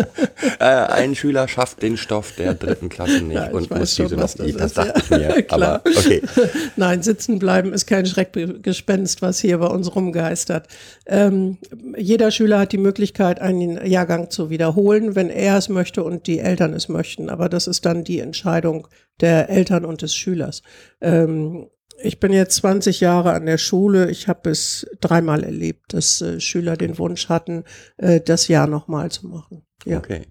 [0.60, 4.22] Äh, ein Schüler schafft den Stoff der dritten Klasse nicht Ja, und muss diese noch
[4.22, 5.42] das Das dachte ich mir.
[5.44, 5.82] Klar.
[5.82, 6.22] Aber okay.
[6.76, 10.68] Nein, sitzen bleiben ist kein Schreckgespenst, was hier bei uns rumgeistert.
[11.06, 11.58] Ähm,
[11.98, 16.40] jeder Schüler hat die Möglichkeit, einen Jahrgang zu wiederholen, wenn er es möchte und die
[16.40, 17.30] Eltern es möchten.
[17.30, 18.88] Aber das ist dann die Entscheidung
[19.22, 20.62] der Eltern und des Schülers.
[21.02, 21.68] Ähm,
[22.02, 24.10] ich bin jetzt 20 Jahre an der Schule.
[24.10, 27.64] Ich habe es dreimal erlebt, dass äh, Schüler den Wunsch hatten,
[27.98, 29.66] äh, das Jahr nochmal zu machen.
[29.86, 29.98] Ja.
[29.98, 30.28] Okay.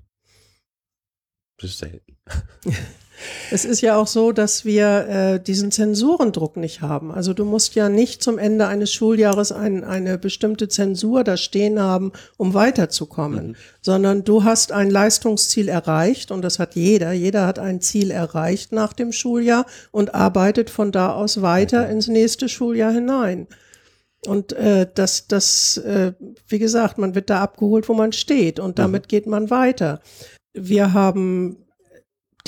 [1.58, 2.16] Das ist selten.
[3.50, 7.10] Es ist ja auch so, dass wir äh, diesen Zensurendruck nicht haben.
[7.12, 11.80] Also du musst ja nicht zum Ende eines Schuljahres ein, eine bestimmte Zensur da stehen
[11.80, 17.12] haben, um weiterzukommen, sondern du hast ein Leistungsziel erreicht und das hat jeder.
[17.12, 22.08] Jeder hat ein Ziel erreicht nach dem Schuljahr und arbeitet von da aus weiter ins
[22.08, 23.46] nächste Schuljahr hinein.
[24.26, 26.12] Und äh, das, das, äh,
[26.48, 30.00] wie gesagt, man wird da abgeholt, wo man steht und damit geht man weiter.
[30.54, 31.67] Wir haben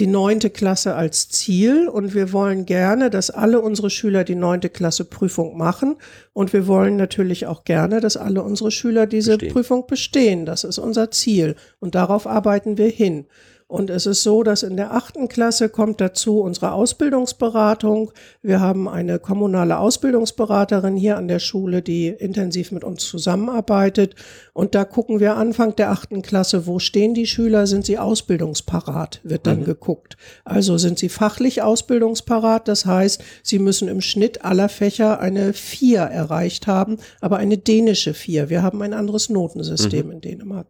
[0.00, 4.70] die neunte Klasse als Ziel und wir wollen gerne, dass alle unsere Schüler die neunte
[4.70, 5.96] Klasse Prüfung machen
[6.32, 9.52] und wir wollen natürlich auch gerne, dass alle unsere Schüler diese Bestehen.
[9.52, 10.46] Prüfung bestehen.
[10.46, 13.26] Das ist unser Ziel und darauf arbeiten wir hin.
[13.70, 18.10] Und es ist so, dass in der achten Klasse kommt dazu unsere Ausbildungsberatung.
[18.42, 24.16] Wir haben eine kommunale Ausbildungsberaterin hier an der Schule, die intensiv mit uns zusammenarbeitet.
[24.54, 27.68] Und da gucken wir Anfang der achten Klasse, wo stehen die Schüler?
[27.68, 29.20] Sind sie ausbildungsparat?
[29.22, 30.16] Wird dann geguckt.
[30.44, 32.66] Also sind sie fachlich ausbildungsparat?
[32.66, 38.14] Das heißt, sie müssen im Schnitt aller Fächer eine vier erreicht haben, aber eine dänische
[38.14, 38.50] vier.
[38.50, 40.66] Wir haben ein anderes Notensystem in Dänemark.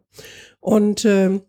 [0.59, 1.41] Und ähm,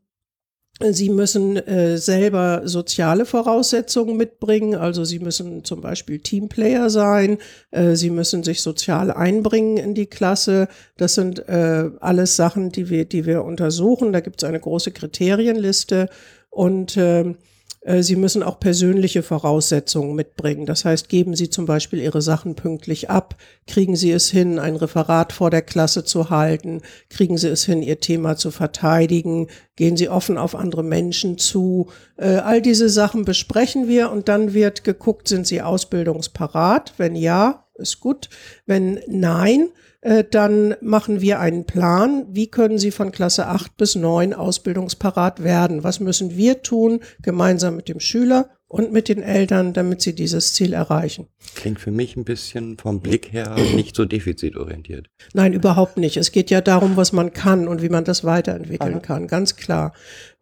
[0.81, 7.39] Sie müssen äh, selber soziale Voraussetzungen mitbringen, also Sie müssen zum Beispiel Teamplayer sein,
[7.71, 10.69] äh, Sie müssen sich sozial einbringen in die Klasse.
[10.97, 14.13] Das sind äh, alles Sachen, die wir, die wir untersuchen.
[14.13, 16.09] Da gibt es eine große Kriterienliste
[16.51, 17.52] und ähm, äh,
[17.85, 20.67] Sie müssen auch persönliche Voraussetzungen mitbringen.
[20.67, 24.77] Das heißt, geben Sie zum Beispiel Ihre Sachen pünktlich ab, kriegen Sie es hin, ein
[24.77, 29.97] Referat vor der Klasse zu halten, kriegen Sie es hin, Ihr Thema zu verteidigen, gehen
[29.97, 31.89] Sie offen auf andere Menschen zu.
[32.17, 36.95] Äh, all diese Sachen besprechen wir und dann wird geguckt, sind Sie ausbildungsparat?
[36.99, 38.29] Wenn ja, ist gut.
[38.65, 39.71] Wenn nein,
[40.03, 45.45] äh, dann machen wir einen Plan, wie können Sie von Klasse 8 bis 9 ausbildungsparat
[45.45, 45.85] werden?
[45.85, 50.55] Was müssen wir tun, gemeinsam mit dem Schüler und mit den Eltern, damit Sie dieses
[50.55, 51.29] Ziel erreichen?
[51.55, 55.07] Klingt für mich ein bisschen vom Blick her nicht so defizitorientiert.
[55.35, 56.17] Nein, überhaupt nicht.
[56.17, 59.93] Es geht ja darum, was man kann und wie man das weiterentwickeln kann, ganz klar.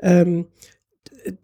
[0.01, 0.46] Ähm,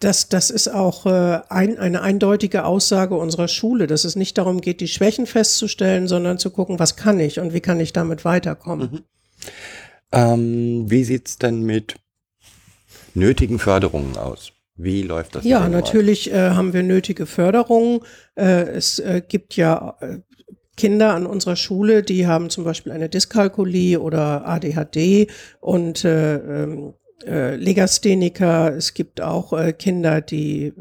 [0.00, 4.60] das, das ist auch äh, ein, eine eindeutige Aussage unserer Schule, dass es nicht darum
[4.60, 8.24] geht, die Schwächen festzustellen, sondern zu gucken, was kann ich und wie kann ich damit
[8.24, 9.04] weiterkommen.
[10.12, 11.96] Ähm, wie sieht's denn mit
[13.14, 14.52] nötigen Förderungen aus?
[14.76, 15.44] Wie läuft das?
[15.44, 15.84] Ja, Dänemark?
[15.84, 18.00] natürlich äh, haben wir nötige Förderungen.
[18.34, 20.18] Äh, es äh, gibt ja äh,
[20.76, 26.04] Kinder an unserer Schule, die haben zum Beispiel eine Dyskalkulie oder ADHD und
[27.24, 28.74] äh, äh, Legastheniker.
[28.74, 30.72] Es gibt auch äh, Kinder, die äh,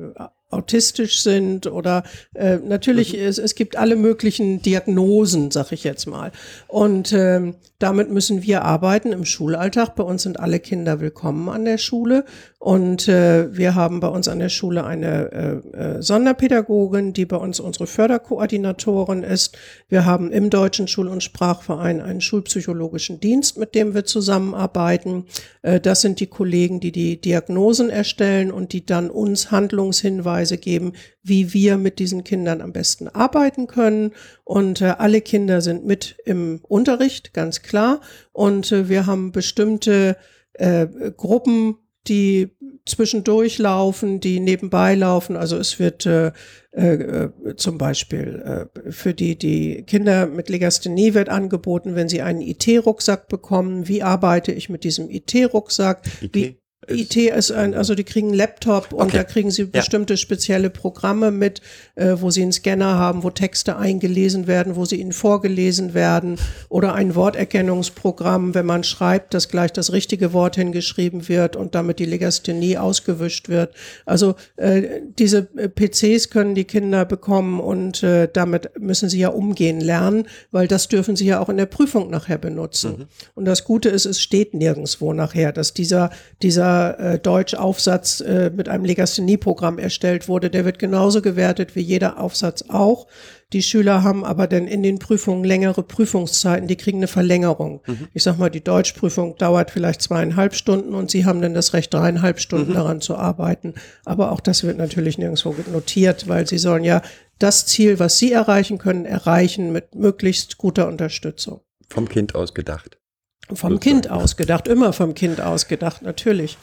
[0.49, 3.19] autistisch sind oder äh, natürlich, Mhm.
[3.19, 6.31] es, es gibt alle möglichen Diagnosen, sag ich jetzt mal.
[6.67, 9.95] Und ähm, damit müssen wir arbeiten im Schulalltag.
[9.95, 12.25] Bei uns sind alle Kinder willkommen an der Schule.
[12.65, 17.37] Und äh, wir haben bei uns an der Schule eine äh, äh, Sonderpädagogin, die bei
[17.37, 19.55] uns unsere Förderkoordinatorin ist.
[19.87, 25.25] Wir haben im Deutschen Schul- und Sprachverein einen schulpsychologischen Dienst, mit dem wir zusammenarbeiten.
[25.61, 30.93] Äh, das sind die Kollegen, die die Diagnosen erstellen und die dann uns Handlungshinweise geben,
[31.21, 34.09] wie wir mit diesen Kindern am besten arbeiten können.
[34.43, 38.01] Und äh, alle Kinder sind mit im Unterricht, ganz klar.
[38.33, 40.17] Und äh, wir haben bestimmte
[40.53, 41.75] äh, Gruppen,
[42.07, 42.54] die
[42.87, 45.35] zwischendurch laufen, die nebenbei laufen.
[45.35, 46.31] Also es wird äh,
[46.71, 52.41] äh, zum Beispiel äh, für die, die Kinder mit Legasthenie wird angeboten, wenn sie einen
[52.41, 56.03] IT-Rucksack bekommen, wie arbeite ich mit diesem IT-Rucksack?
[56.21, 59.17] IT IT ist ein, also die kriegen einen Laptop und Okay.
[59.17, 61.61] da kriegen sie bestimmte spezielle Programme mit,
[61.95, 66.37] äh, wo sie einen Scanner haben, wo Texte eingelesen werden, wo sie ihnen vorgelesen werden
[66.69, 71.99] oder ein Worterkennungsprogramm, wenn man schreibt, dass gleich das richtige Wort hingeschrieben wird und damit
[71.99, 73.73] die Legasthenie ausgewischt wird.
[74.05, 79.29] Also äh, diese äh, PCs können die Kinder bekommen und äh, damit müssen sie ja
[79.29, 83.05] umgehen lernen, weil das dürfen sie ja auch in der Prüfung nachher benutzen.
[83.35, 86.09] Und das Gute ist, es steht nirgendwo nachher, dass dieser,
[86.41, 90.49] dieser äh, Deutschaufsatz äh, mit einem Legasthenie-Programm erstellt wurde.
[90.49, 93.07] Der wird genauso gewertet wie jeder Aufsatz auch.
[93.53, 97.81] Die Schüler haben aber dann in den Prüfungen längere Prüfungszeiten, die kriegen eine Verlängerung.
[98.13, 101.93] Ich sag mal, die Deutschprüfung dauert vielleicht zweieinhalb Stunden und sie haben dann das Recht,
[101.93, 103.75] dreieinhalb Stunden daran zu arbeiten.
[104.03, 107.01] Aber auch das wird natürlich nirgendwo notiert, weil sie sollen ja
[107.39, 111.61] das Ziel, was sie erreichen können, erreichen mit möglichst guter Unterstützung.
[111.89, 112.97] Vom Kind aus gedacht.
[113.47, 113.79] Vom Sozusagen.
[113.79, 116.57] Kind ausgedacht, immer vom Kind ausgedacht, natürlich.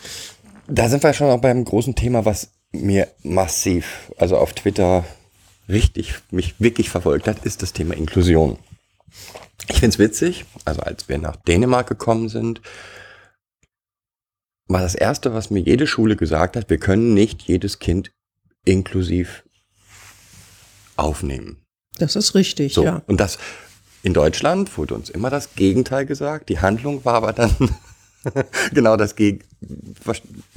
[0.67, 5.05] Da sind wir schon auch beim großen Thema, was mir massiv, also auf Twitter
[5.69, 8.59] richtig, mich wirklich verfolgt hat, ist das Thema Inklusion.
[9.69, 12.61] Ich find's witzig, also als wir nach Dänemark gekommen sind,
[14.67, 18.13] war das erste, was mir jede Schule gesagt hat, wir können nicht jedes Kind
[18.65, 19.45] inklusiv
[20.97, 21.63] aufnehmen.
[21.99, 22.85] Das ist richtig, So.
[22.85, 23.03] ja.
[23.07, 23.39] Und das
[24.03, 26.49] in Deutschland wurde uns immer das Gegenteil gesagt.
[26.49, 27.51] Die Handlung war aber dann
[28.75, 29.49] genau das Gegenteil.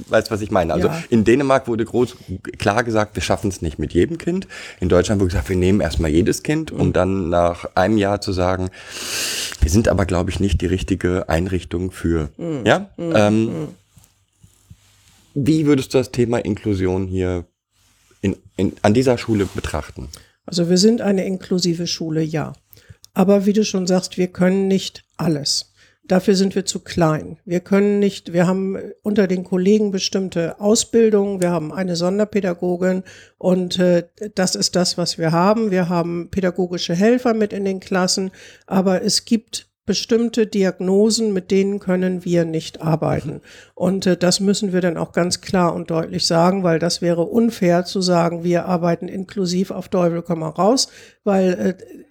[0.08, 0.72] Weißt du, was ich meine?
[0.72, 1.02] Also Ja.
[1.10, 2.16] in Dänemark wurde groß
[2.58, 4.48] klar gesagt, wir schaffen es nicht mit jedem Kind.
[4.80, 6.80] In Deutschland wurde gesagt, wir nehmen erstmal jedes Kind, Mhm.
[6.80, 8.70] um dann nach einem Jahr zu sagen,
[9.60, 12.30] wir sind aber, glaube ich, nicht die richtige Einrichtung für.
[12.36, 12.66] Mhm.
[12.66, 12.90] Ja?
[12.98, 13.68] Ähm,
[15.34, 17.44] wie würdest du das Thema Inklusion hier
[18.22, 20.08] in, in, an dieser Schule betrachten?
[20.46, 22.54] Also wir sind eine inklusive Schule, ja.
[23.16, 25.72] Aber wie du schon sagst, wir können nicht alles.
[26.04, 27.38] Dafür sind wir zu klein.
[27.46, 33.04] Wir können nicht, wir haben unter den Kollegen bestimmte Ausbildungen, wir haben eine Sonderpädagogin
[33.38, 35.70] und äh, das ist das, was wir haben.
[35.70, 38.32] Wir haben pädagogische Helfer mit in den Klassen,
[38.66, 43.40] aber es gibt bestimmte Diagnosen, mit denen können wir nicht arbeiten.
[43.74, 47.22] Und äh, das müssen wir dann auch ganz klar und deutlich sagen, weil das wäre
[47.22, 50.88] unfair zu sagen, wir arbeiten inklusiv auf Teufel komm raus,
[51.24, 52.04] weil äh,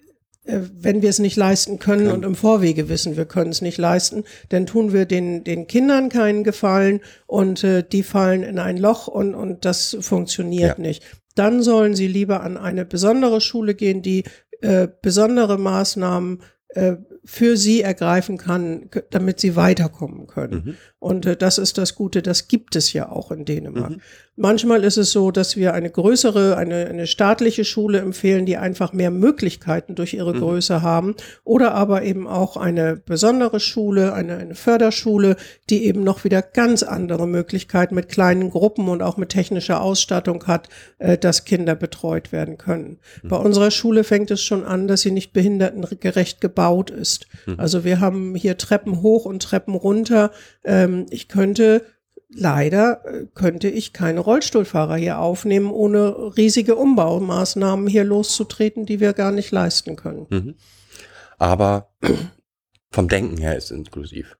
[0.46, 4.24] wenn wir es nicht leisten können und im Vorwege wissen, wir können es nicht leisten,
[4.48, 9.08] dann tun wir den, den Kindern keinen Gefallen und äh, die fallen in ein Loch
[9.08, 10.82] und, und das funktioniert Ja.
[10.82, 11.02] nicht.
[11.34, 14.24] Dann sollen sie lieber an eine besondere Schule gehen, die
[14.62, 20.76] äh, besondere Maßnahmen äh, für sie ergreifen kann, damit sie weiterkommen können.
[20.98, 23.94] Und äh, das ist das Gute, das gibt es ja auch in Dänemark.
[24.36, 28.92] Manchmal ist es so, dass wir eine größere, eine, eine staatliche Schule empfehlen, die einfach
[28.92, 31.14] mehr Möglichkeiten durch ihre Größe haben.
[31.42, 35.36] Oder aber eben auch eine besondere Schule, eine, eine Förderschule,
[35.70, 40.46] die eben noch wieder ganz andere Möglichkeiten mit kleinen Gruppen und auch mit technischer Ausstattung
[40.46, 42.98] hat, äh, dass Kinder betreut werden können.
[43.22, 47.15] Bei unserer Schule fängt es schon an, dass sie nicht behindertengerecht gebaut ist.
[47.56, 50.30] Also wir haben hier Treppen hoch und Treppen runter.
[50.64, 51.84] Ähm, ich könnte
[52.28, 59.12] leider äh, könnte ich keine Rollstuhlfahrer hier aufnehmen, ohne riesige Umbaumaßnahmen hier loszutreten, die wir
[59.12, 60.26] gar nicht leisten können.
[61.38, 61.92] Aber
[62.90, 64.36] vom Denken her ist es inklusiv.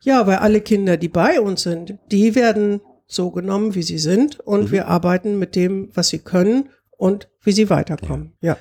[0.00, 4.38] Ja, weil alle Kinder, die bei uns sind, die werden so genommen, wie sie sind
[4.38, 8.34] und wir arbeiten mit dem, was sie können und wie sie weiterkommen.
[8.40, 8.58] Ja.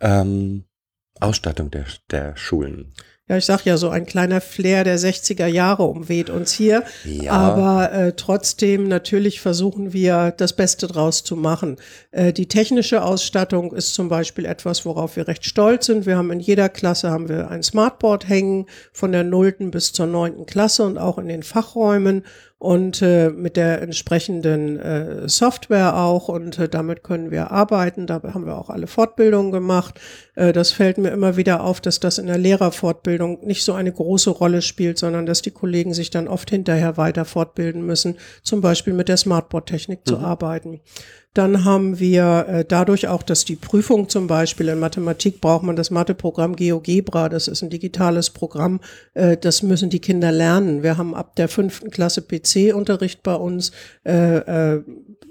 [0.00, 0.64] Ähm,
[1.20, 2.92] Ausstattung der, der Schulen.
[3.28, 6.82] ja, ich sag ja, so ein kleiner Flair der 60er Jahre umweht uns hier.
[7.04, 7.32] Ja.
[7.32, 11.76] Aber äh, trotzdem, natürlich versuchen wir, das Beste draus zu machen.
[12.10, 16.06] Äh, die technische Ausstattung ist zum Beispiel etwas, worauf wir recht stolz sind.
[16.06, 20.06] Wir haben in jeder Klasse haben wir ein Smartboard hängen, von der nullten bis zur
[20.06, 22.24] neunten Klasse und auch in den Fachräumen
[22.58, 28.08] und äh, mit der entsprechenden äh, Software auch und äh, damit können wir arbeiten.
[28.08, 30.00] Da haben wir auch alle Fortbildungen gemacht.
[30.34, 33.92] Äh, das fällt mir immer wieder auf, dass das in der Lehrerfortbildung nicht so eine
[33.92, 38.60] große Rolle spielt, sondern dass die Kollegen sich dann oft hinterher weiter fortbilden müssen, zum
[38.60, 40.08] Beispiel mit der Smartboard-Technik mhm.
[40.08, 40.80] zu arbeiten.
[41.38, 45.76] Dann haben wir äh, dadurch auch, dass die Prüfung zum Beispiel in Mathematik braucht man
[45.76, 47.28] das Matheprogramm GeoGebra.
[47.28, 48.80] Das ist ein digitales Programm.
[49.14, 50.82] Äh, das müssen die Kinder lernen.
[50.82, 53.70] Wir haben ab der fünften Klasse PC-Unterricht bei uns,
[54.04, 54.82] äh, äh,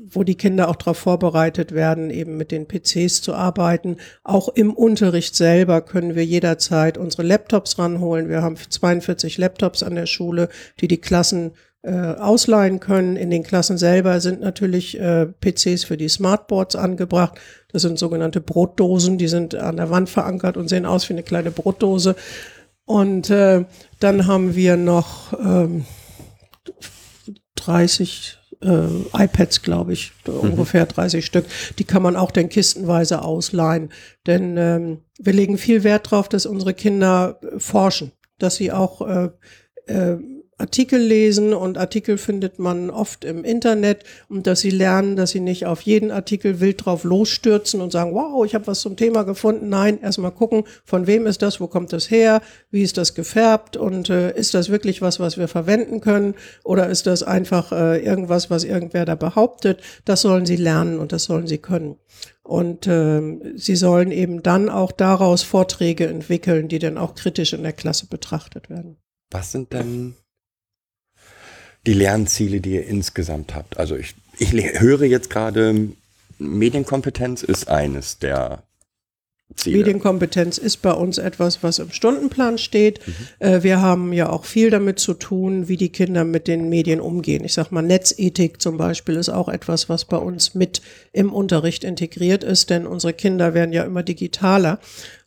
[0.09, 3.97] wo die Kinder auch darauf vorbereitet werden, eben mit den PCs zu arbeiten.
[4.23, 8.29] Auch im Unterricht selber können wir jederzeit unsere Laptops ranholen.
[8.29, 10.47] Wir haben 42 Laptops an der Schule,
[10.79, 11.51] die die Klassen
[11.83, 13.15] äh, ausleihen können.
[13.15, 17.39] In den Klassen selber sind natürlich äh, PCs für die Smartboards angebracht.
[17.71, 21.23] Das sind sogenannte Brotdosen, die sind an der Wand verankert und sehen aus wie eine
[21.23, 22.15] kleine Brotdose.
[22.85, 23.65] Und äh,
[23.99, 25.85] dann haben wir noch ähm,
[27.55, 30.51] 30 äh, iPads, glaube ich, mhm.
[30.51, 31.45] ungefähr 30 Stück.
[31.79, 33.89] Die kann man auch dann kistenweise ausleihen.
[34.25, 39.29] Denn ähm, wir legen viel Wert darauf, dass unsere Kinder forschen, dass sie auch äh,
[39.87, 40.17] äh,
[40.59, 45.39] Artikel lesen und Artikel findet man oft im Internet und dass sie lernen, dass sie
[45.39, 49.21] nicht auf jeden Artikel wild drauf losstürzen und sagen, wow, ich habe was zum Thema
[49.23, 49.69] gefunden.
[49.69, 52.41] Nein, erstmal gucken, von wem ist das, wo kommt das her,
[52.71, 56.33] wie ist das gefärbt und äh, ist das wirklich was, was wir verwenden können
[56.63, 59.81] oder ist das einfach äh, irgendwas, was irgendwer da behauptet.
[60.05, 61.97] Das sollen sie lernen und das sollen sie können.
[62.41, 63.21] Und äh,
[63.55, 68.07] sie sollen eben dann auch daraus Vorträge entwickeln, die dann auch kritisch in der Klasse
[68.07, 68.97] betrachtet werden.
[69.29, 70.15] Was sind denn
[71.87, 73.77] die Lernziele, die ihr insgesamt habt?
[73.77, 75.89] Also ich, ich höre jetzt gerade,
[76.37, 78.63] Medienkompetenz ist eines der
[79.55, 79.77] Ziele.
[79.77, 82.99] Medienkompetenz ist bei uns etwas, was im Stundenplan steht.
[83.07, 83.13] Mhm.
[83.39, 86.99] Äh, wir haben ja auch viel damit zu tun, wie die Kinder mit den Medien
[86.99, 87.45] umgehen.
[87.45, 90.81] Ich sag mal, Netzethik zum Beispiel ist auch etwas, was bei uns mit
[91.13, 94.79] im Unterricht integriert ist, denn unsere Kinder werden ja immer digitaler.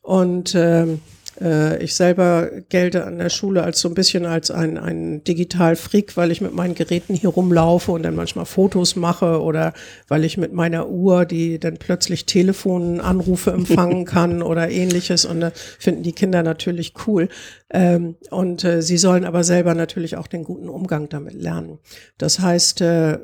[0.03, 1.01] Und ähm,
[1.41, 6.17] äh, ich selber gelte an der Schule als so ein bisschen als ein, ein Digital-Freak,
[6.17, 9.73] weil ich mit meinen Geräten hier rumlaufe und dann manchmal Fotos mache oder
[10.09, 15.53] weil ich mit meiner Uhr, die dann plötzlich Telefonanrufe empfangen kann oder ähnliches und da
[15.79, 17.29] finden die Kinder natürlich cool.
[17.73, 21.79] Ähm, und äh, sie sollen aber selber natürlich auch den guten Umgang damit lernen.
[22.19, 23.19] Das heißt, äh,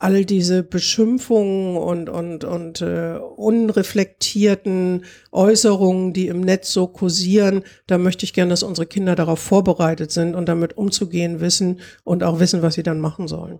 [0.00, 7.98] all diese Beschimpfungen und, und, und äh, unreflektierten Äußerungen, die im Netz so kursieren, da
[7.98, 12.38] möchte ich gerne, dass unsere Kinder darauf vorbereitet sind und damit umzugehen wissen und auch
[12.38, 13.58] wissen, was sie dann machen sollen.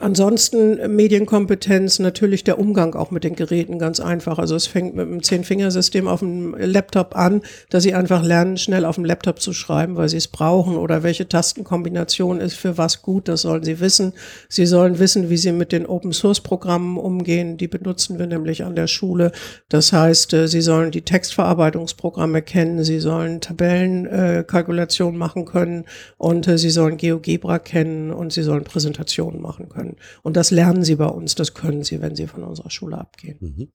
[0.00, 4.38] Ansonsten Medienkompetenz, natürlich der Umgang auch mit den Geräten ganz einfach.
[4.38, 8.86] Also es fängt mit dem Zehn-Fingersystem auf dem Laptop an, dass sie einfach lernen, schnell
[8.86, 13.02] auf dem Laptop zu schreiben, weil sie es brauchen oder welche Tastenkombination ist für was
[13.02, 14.14] gut, das sollen sie wissen.
[14.48, 17.56] Sie sollen wissen, wie sie mit den Open-Source-Programmen umgehen.
[17.56, 19.32] Die benutzen wir nämlich an der Schule.
[19.68, 25.84] Das heißt, äh, sie sollen die Textverarbeitungsprogramme kennen, sie sollen Tabellenkalkulationen äh, machen können
[26.16, 29.96] und äh, sie sollen GeoGebra kennen und sie sollen Präsentationen machen können.
[30.22, 33.38] Und das lernen sie bei uns, das können sie, wenn sie von unserer Schule abgehen.
[33.40, 33.68] Mhm.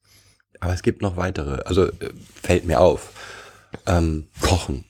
[0.59, 3.13] Aber es gibt noch weitere, also äh, fällt mir auf.
[3.85, 4.85] Ähm, Kochen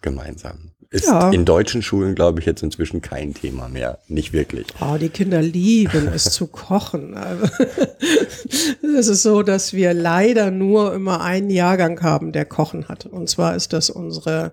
[0.00, 0.72] gemeinsam.
[0.92, 1.30] Ist ja.
[1.30, 3.98] in deutschen Schulen, glaube ich, jetzt inzwischen kein Thema mehr.
[4.08, 4.66] Nicht wirklich.
[4.78, 7.16] Oh, die Kinder lieben es zu kochen.
[7.16, 7.46] Also,
[8.98, 13.06] es ist so, dass wir leider nur immer einen Jahrgang haben, der Kochen hat.
[13.06, 14.52] Und zwar ist das unsere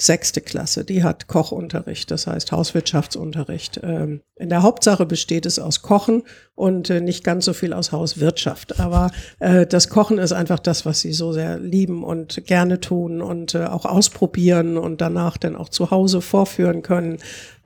[0.00, 3.80] sechste Klasse, die hat Kochunterricht, das heißt Hauswirtschaftsunterricht.
[3.82, 6.22] Ähm, in der Hauptsache besteht es aus Kochen
[6.54, 8.78] und äh, nicht ganz so viel aus Hauswirtschaft.
[8.78, 13.20] Aber äh, das Kochen ist einfach das, was sie so sehr lieben und gerne tun
[13.20, 17.18] und äh, auch ausprobieren und danach dann auch zu Hause vorführen können.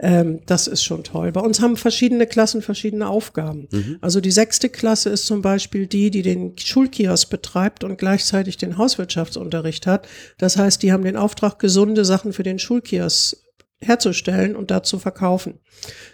[0.02, 1.30] Ähm, das ist schon toll.
[1.30, 3.68] Bei uns haben verschiedene Klassen verschiedene Aufgaben.
[3.70, 3.98] Mhm.
[4.00, 8.76] Also die sechste Klasse ist zum Beispiel die, die den Schulkiosk betreibt und gleichzeitig den
[8.76, 10.08] Hauswirtschaftsunterricht hat.
[10.38, 13.36] Das heißt, die haben den Auftrag, gesunde Sachen für den Schulkiosk
[13.82, 15.54] herzustellen und da zu verkaufen.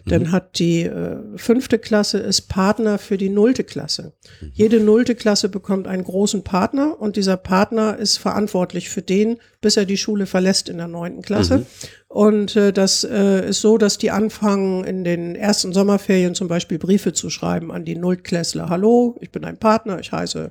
[0.04, 0.10] Mhm.
[0.10, 4.14] Dann hat die äh, fünfte Klasse ist Partner für die nullte Klasse.
[4.40, 4.50] Mhm.
[4.54, 9.76] Jede nullte Klasse bekommt einen großen Partner und dieser Partner ist verantwortlich für den, bis
[9.76, 11.58] er die Schule verlässt in der neunten Klasse.
[11.58, 11.66] Mhm.
[12.08, 16.78] Und äh, das äh, ist so, dass die anfangen, in den ersten Sommerferien zum Beispiel
[16.78, 18.70] Briefe zu schreiben an die Nulltklässler.
[18.70, 20.50] Hallo, ich bin ein Partner, ich heiße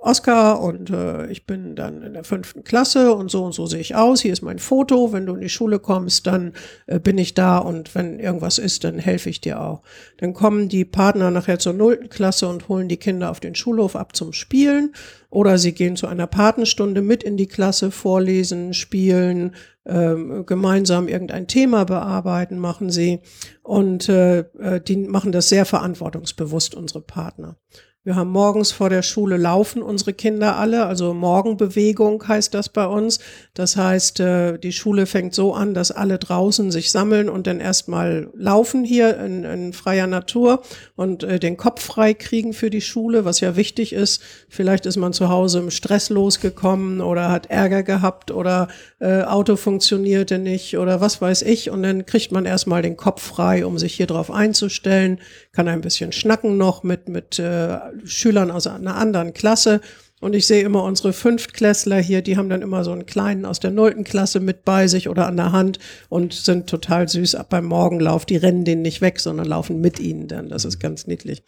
[0.00, 3.80] Oskar und äh, ich bin dann in der fünften Klasse und so und so sehe
[3.80, 4.20] ich aus.
[4.20, 5.12] Hier ist mein Foto.
[5.12, 6.54] Wenn du in die Schule kommst, dann
[6.86, 9.82] äh, bin ich da und wenn irgendwas ist, dann helfe ich dir auch.
[10.18, 13.94] Dann kommen die Partner nachher zur nullten Klasse und holen die Kinder auf den Schulhof
[13.94, 14.92] ab zum Spielen
[15.30, 19.54] oder sie gehen zu einer Patenstunde mit in die Klasse, vorlesen, spielen,
[19.86, 23.20] ähm, gemeinsam irgendein Thema bearbeiten, machen sie
[23.62, 27.56] und äh, äh die machen das sehr verantwortungsbewusst, unsere Partner.
[28.04, 32.84] Wir haben morgens vor der Schule laufen unsere Kinder alle, also Morgenbewegung heißt das bei
[32.84, 33.20] uns.
[33.54, 37.60] Das heißt, äh, die Schule fängt so an, dass alle draußen sich sammeln und dann
[37.60, 40.62] erstmal laufen hier in, in freier Natur
[40.96, 44.20] und äh, den Kopf frei kriegen für die Schule, was ja wichtig ist.
[44.48, 48.66] Vielleicht ist man zu Hause im Stress losgekommen oder hat Ärger gehabt oder
[48.98, 51.70] äh, Auto funktionierte nicht oder was weiß ich.
[51.70, 55.20] Und dann kriegt man erstmal den Kopf frei, um sich hier drauf einzustellen,
[55.52, 59.80] kann ein bisschen schnacken noch mit, mit äh, Schülern aus einer anderen Klasse.
[60.20, 63.58] Und ich sehe immer unsere Fünftklässler hier, die haben dann immer so einen kleinen aus
[63.58, 67.48] der nullten Klasse mit bei sich oder an der Hand und sind total süß ab
[67.50, 68.24] beim Morgenlauf.
[68.24, 70.48] Die rennen den nicht weg, sondern laufen mit ihnen dann.
[70.48, 71.42] Das ist ganz niedlich.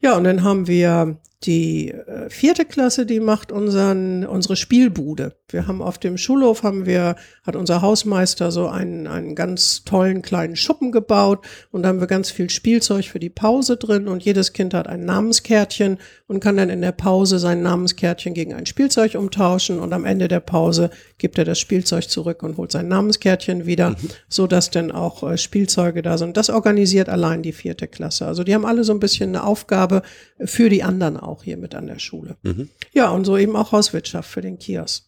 [0.00, 1.16] Ja, und dann haben wir
[1.46, 5.36] die äh, vierte Klasse, die macht unseren, unsere Spielbude.
[5.48, 10.22] Wir haben auf dem Schulhof haben wir, hat unser Hausmeister so einen, einen ganz tollen
[10.22, 14.24] kleinen Schuppen gebaut und da haben wir ganz viel Spielzeug für die Pause drin und
[14.24, 18.66] jedes Kind hat ein Namenskärtchen und kann dann in der Pause sein Namenskärtchen gegen ein
[18.66, 22.88] Spielzeug umtauschen und am Ende der Pause gibt er das Spielzeug zurück und holt sein
[22.88, 23.96] Namenskärtchen wieder, mhm.
[24.28, 26.36] so dass dann auch äh, Spielzeuge da sind.
[26.36, 28.26] Das organisiert allein die vierte Klasse.
[28.26, 30.02] Also die haben alle so ein bisschen eine Aufgabe
[30.44, 32.36] für die anderen auch hier mit an der Schule.
[32.42, 32.68] Mhm.
[32.92, 35.04] Ja, und so eben auch Hauswirtschaft für den Kiosk.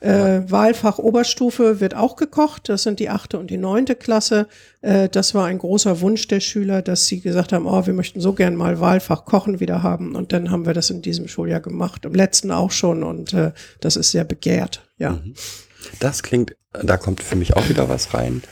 [0.00, 2.70] Äh, Wahlfach Oberstufe wird auch gekocht.
[2.70, 4.48] Das sind die achte und die neunte Klasse.
[4.80, 8.20] Äh, das war ein großer Wunsch der Schüler, dass sie gesagt haben, oh, wir möchten
[8.20, 10.14] so gern mal Wahlfach Kochen wieder haben.
[10.16, 12.06] Und dann haben wir das in diesem Schuljahr gemacht.
[12.06, 13.02] Im letzten auch schon.
[13.02, 14.88] Und äh, das ist sehr begehrt.
[14.96, 15.12] Ja.
[15.12, 15.34] Mhm.
[15.98, 18.42] Das klingt, da kommt für mich auch wieder was rein.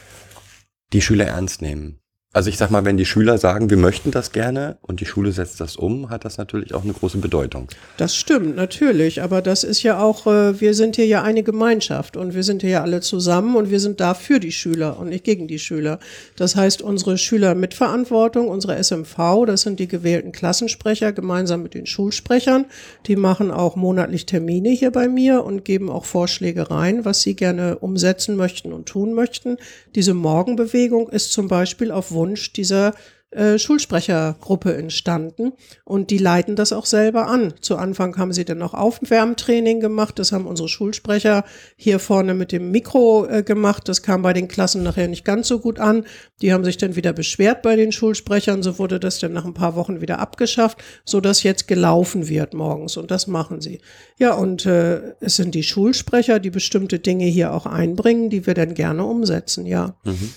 [0.93, 2.01] Die Schüler ernst nehmen.
[2.35, 5.33] Also ich sag mal, wenn die Schüler sagen, wir möchten das gerne und die Schule
[5.33, 7.69] setzt das um, hat das natürlich auch eine große Bedeutung.
[7.97, 9.23] Das stimmt, natürlich.
[9.23, 12.61] Aber das ist ja auch, äh, wir sind hier ja eine Gemeinschaft und wir sind
[12.61, 15.59] hier ja alle zusammen und wir sind da für die Schüler und nicht gegen die
[15.59, 16.01] Schüler.
[16.37, 21.73] Das heißt, unsere Schüler mit Verantwortung, unsere SMV, das sind die gewählten Klassensprecher gemeinsam mit
[21.73, 22.67] den Schulsprechern.
[23.07, 27.35] Die machen auch monatlich Termine hier bei mir und geben auch Vorschläge rein, was sie
[27.35, 29.57] gerne umsetzen möchten und tun möchten.
[29.95, 32.95] Diese Morgenbewegung ist zum Beispiel auf Wunsch dieser
[33.31, 35.53] äh, Schulsprechergruppe entstanden
[35.85, 37.53] und die leiten das auch selber an.
[37.61, 41.45] Zu Anfang haben sie dann noch Aufwärmtraining gemacht, das haben unsere Schulsprecher
[41.77, 45.47] hier vorne mit dem Mikro äh, gemacht, das kam bei den Klassen nachher nicht ganz
[45.47, 46.07] so gut an.
[46.41, 49.53] Die haben sich dann wieder beschwert bei den Schulsprechern, so wurde das dann nach ein
[49.53, 53.83] paar Wochen wieder abgeschafft, so dass jetzt gelaufen wird morgens und das machen sie.
[54.19, 58.55] Ja, und äh, es sind die Schulsprecher, die bestimmte Dinge hier auch einbringen, die wir
[58.55, 59.97] dann gerne umsetzen, ja.
[60.05, 60.33] Mhm.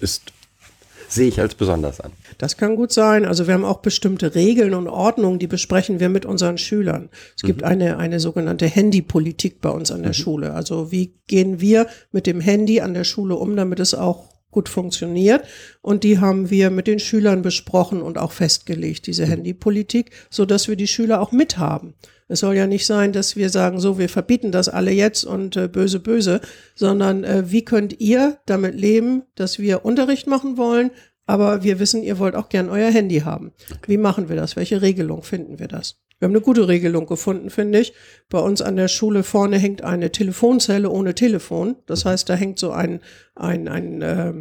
[0.00, 0.32] Ist
[1.08, 2.12] sehe ich als besonders an.
[2.36, 3.24] Das kann gut sein.
[3.24, 7.08] Also wir haben auch bestimmte Regeln und Ordnungen, die besprechen wir mit unseren Schülern.
[7.36, 7.66] Es gibt mhm.
[7.66, 10.14] eine, eine sogenannte Handypolitik bei uns an der mhm.
[10.14, 10.52] Schule.
[10.52, 14.68] Also wie gehen wir mit dem Handy an der Schule um, damit es auch gut
[14.68, 15.44] funktioniert.
[15.82, 19.30] Und die haben wir mit den Schülern besprochen und auch festgelegt, diese mhm.
[19.30, 21.94] Handypolitik, so dass wir die Schüler auch mithaben.
[22.28, 25.56] Es soll ja nicht sein, dass wir sagen, so, wir verbieten das alle jetzt und
[25.56, 26.40] äh, böse, böse,
[26.74, 30.90] sondern äh, wie könnt ihr damit leben, dass wir Unterricht machen wollen,
[31.26, 33.52] aber wir wissen, ihr wollt auch gern euer Handy haben.
[33.86, 34.56] Wie machen wir das?
[34.56, 35.96] Welche Regelung finden wir das?
[36.18, 37.92] Wir haben eine gute Regelung gefunden, finde ich.
[38.28, 41.76] Bei uns an der Schule vorne hängt eine Telefonzelle ohne Telefon.
[41.86, 43.00] Das heißt, da hängt so ein,
[43.38, 44.32] ein, ein äh,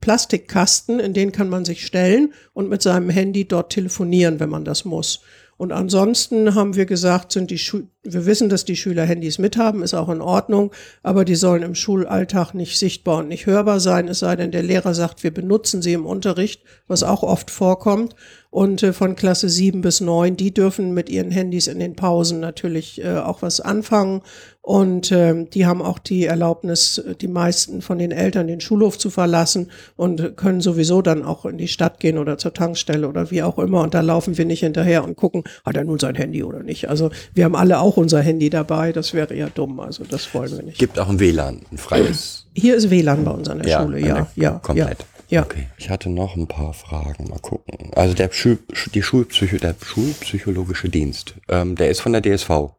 [0.00, 4.64] Plastikkasten, in den kann man sich stellen und mit seinem Handy dort telefonieren, wenn man
[4.64, 5.20] das muss.
[5.58, 9.82] Und ansonsten haben wir gesagt, sind die Schu wir wissen, dass die Schüler Handys mithaben,
[9.82, 10.72] ist auch in Ordnung,
[11.02, 14.62] aber die sollen im Schulalltag nicht sichtbar und nicht hörbar sein, es sei denn, der
[14.62, 18.14] Lehrer sagt, wir benutzen sie im Unterricht, was auch oft vorkommt.
[18.50, 22.40] Und äh, von Klasse sieben bis neun, die dürfen mit ihren Handys in den Pausen
[22.40, 24.22] natürlich äh, auch was anfangen.
[24.66, 29.10] Und äh, die haben auch die Erlaubnis, die meisten von den Eltern den Schulhof zu
[29.10, 33.44] verlassen und können sowieso dann auch in die Stadt gehen oder zur Tankstelle oder wie
[33.44, 33.82] auch immer.
[33.82, 36.88] Und da laufen wir nicht hinterher und gucken, hat er nun sein Handy oder nicht.
[36.88, 38.90] Also wir haben alle auch unser Handy dabei.
[38.90, 39.78] Das wäre ja dumm.
[39.78, 40.78] Also das wollen wir nicht.
[40.78, 42.48] Gibt auch ein WLAN, ein freies.
[42.52, 44.50] Hier ist WLAN bei uns an der ja, Schule, ja, ja.
[44.58, 44.98] Komplett.
[44.98, 45.06] Ja.
[45.28, 45.42] Ja.
[45.44, 45.68] Okay.
[45.78, 47.28] Ich hatte noch ein paar Fragen.
[47.30, 47.92] Mal gucken.
[47.94, 48.58] Also der, Schul
[48.92, 52.74] die Schulpsycho der Schulpsychologische Dienst, ähm, der ist von der DSV.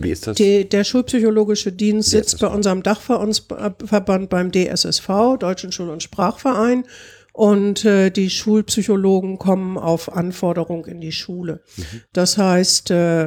[0.00, 0.36] Wie ist das?
[0.36, 6.84] Die, der Schulpsychologische Dienst sitzt bei unserem Dachverband beim DSSV, Deutschen Schul- und Sprachverein.
[7.34, 11.62] und äh, die Schulpsychologen kommen auf Anforderung in die Schule.
[12.12, 13.24] Das heißt, äh,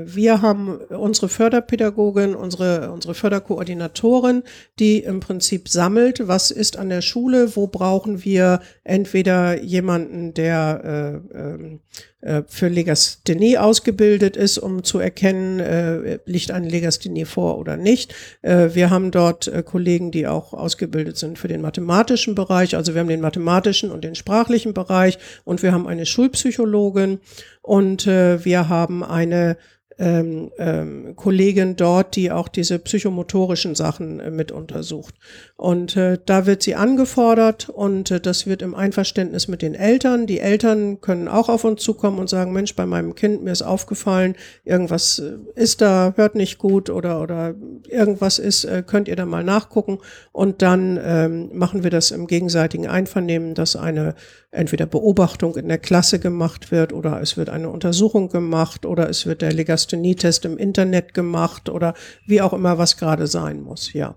[0.00, 4.44] äh, wir haben unsere Förderpädagogin, unsere, unsere Förderkoordinatorin,
[4.78, 11.22] die im Prinzip sammelt, was ist an der Schule, wo brauchen wir entweder jemanden, der
[11.34, 12.09] äh, ähm, äh,
[12.48, 18.14] für Legasthenie ausgebildet ist, um zu erkennen, äh, liegt eine Legasthenie vor oder nicht.
[18.42, 22.76] Äh, wir haben dort äh, Kollegen, die auch ausgebildet sind für den mathematischen Bereich.
[22.76, 27.20] Also wir haben den mathematischen und den sprachlichen Bereich und wir haben eine Schulpsychologin
[27.62, 29.56] und äh, wir haben eine
[30.00, 35.14] ähm, ähm, Kollegin dort, die auch diese psychomotorischen Sachen äh, mit untersucht.
[35.56, 40.26] Und äh, da wird sie angefordert und äh, das wird im Einverständnis mit den Eltern.
[40.26, 43.60] Die Eltern können auch auf uns zukommen und sagen, Mensch, bei meinem Kind, mir ist
[43.60, 47.54] aufgefallen, irgendwas äh, ist da, hört nicht gut oder, oder
[47.86, 49.98] irgendwas ist, äh, könnt ihr da mal nachgucken.
[50.32, 54.14] Und dann ähm, machen wir das im gegenseitigen Einvernehmen, dass eine
[54.50, 59.26] entweder Beobachtung in der Klasse gemacht wird oder es wird eine Untersuchung gemacht oder es
[59.26, 59.52] wird der
[59.92, 61.94] Legasthenie-Test im Internet gemacht oder
[62.26, 64.16] wie auch immer was gerade sein muss, ja.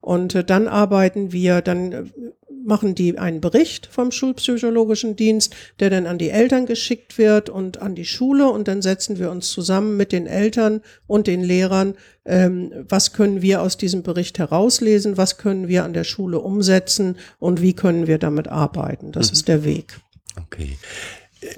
[0.00, 2.04] Und äh, dann arbeiten wir, dann äh,
[2.64, 7.80] machen die einen Bericht vom Schulpsychologischen Dienst, der dann an die Eltern geschickt wird und
[7.80, 11.94] an die Schule und dann setzen wir uns zusammen mit den Eltern und den Lehrern,
[12.24, 17.16] ähm, was können wir aus diesem Bericht herauslesen, was können wir an der Schule umsetzen
[17.38, 19.12] und wie können wir damit arbeiten.
[19.12, 20.00] Das ist der Weg.
[20.36, 20.76] Okay.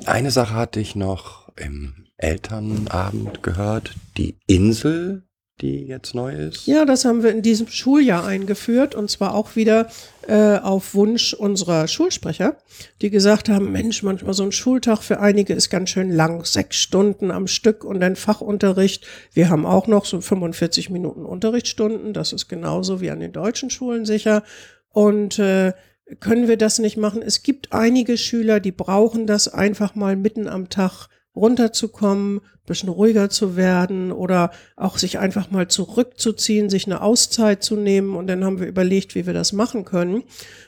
[0.04, 5.22] Eine Sache hatte ich noch im Elternabend gehört, die Insel,
[5.60, 6.66] die jetzt neu ist.
[6.66, 9.88] Ja, das haben wir in diesem Schuljahr eingeführt und zwar auch wieder
[10.26, 12.56] äh, auf Wunsch unserer Schulsprecher,
[13.02, 16.76] die gesagt haben, Mensch, manchmal so ein Schultag für einige ist ganz schön lang, sechs
[16.76, 19.06] Stunden am Stück und ein Fachunterricht.
[19.32, 23.70] Wir haben auch noch so 45 Minuten Unterrichtsstunden, das ist genauso wie an den deutschen
[23.70, 24.44] Schulen sicher.
[24.90, 25.72] Und äh,
[26.20, 27.20] können wir das nicht machen?
[27.20, 31.08] Es gibt einige Schüler, die brauchen das einfach mal mitten am Tag
[31.38, 37.74] runterzukommen, bisschen ruhiger zu werden oder auch sich einfach mal zurückzuziehen, sich eine Auszeit zu
[37.74, 38.14] nehmen.
[38.14, 40.22] Und dann haben wir überlegt, wie wir das machen können.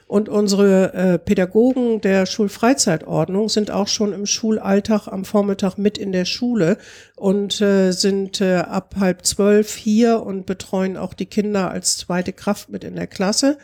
[0.08, 6.10] Und unsere äh, Pädagogen der Schulfreizeitordnung sind auch schon im Schulalltag am Vormittag mit in
[6.10, 6.78] der Schule
[7.14, 12.32] und äh, sind äh, ab halb zwölf hier und betreuen auch die Kinder als zweite
[12.32, 13.58] Kraft mit in der Klasse.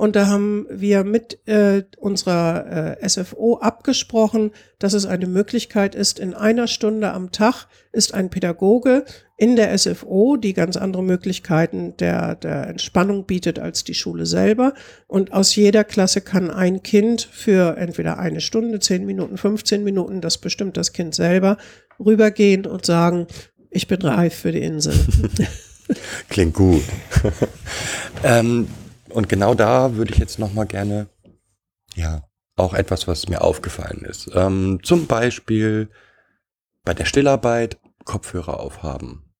[0.00, 6.18] Und da haben wir mit äh, unserer äh, SFO abgesprochen, dass es eine Möglichkeit ist,
[6.18, 9.04] in einer Stunde am Tag ist ein Pädagoge
[9.36, 14.72] in der SFO, die ganz andere Möglichkeiten der, der Entspannung bietet als die Schule selber.
[15.06, 20.22] Und aus jeder Klasse kann ein Kind für entweder eine Stunde, zehn Minuten, 15 Minuten,
[20.22, 21.58] das bestimmt das Kind selber,
[22.02, 23.26] rübergehen und sagen,
[23.68, 24.94] ich bin reif für die Insel.
[26.30, 26.84] Klingt gut.
[28.24, 28.66] ähm,
[29.12, 31.08] und genau da würde ich jetzt noch mal gerne,
[31.94, 32.24] ja,
[32.56, 34.30] auch etwas, was mir aufgefallen ist.
[34.34, 35.88] Ähm, zum Beispiel
[36.84, 39.30] bei der Stillarbeit Kopfhörer aufhaben.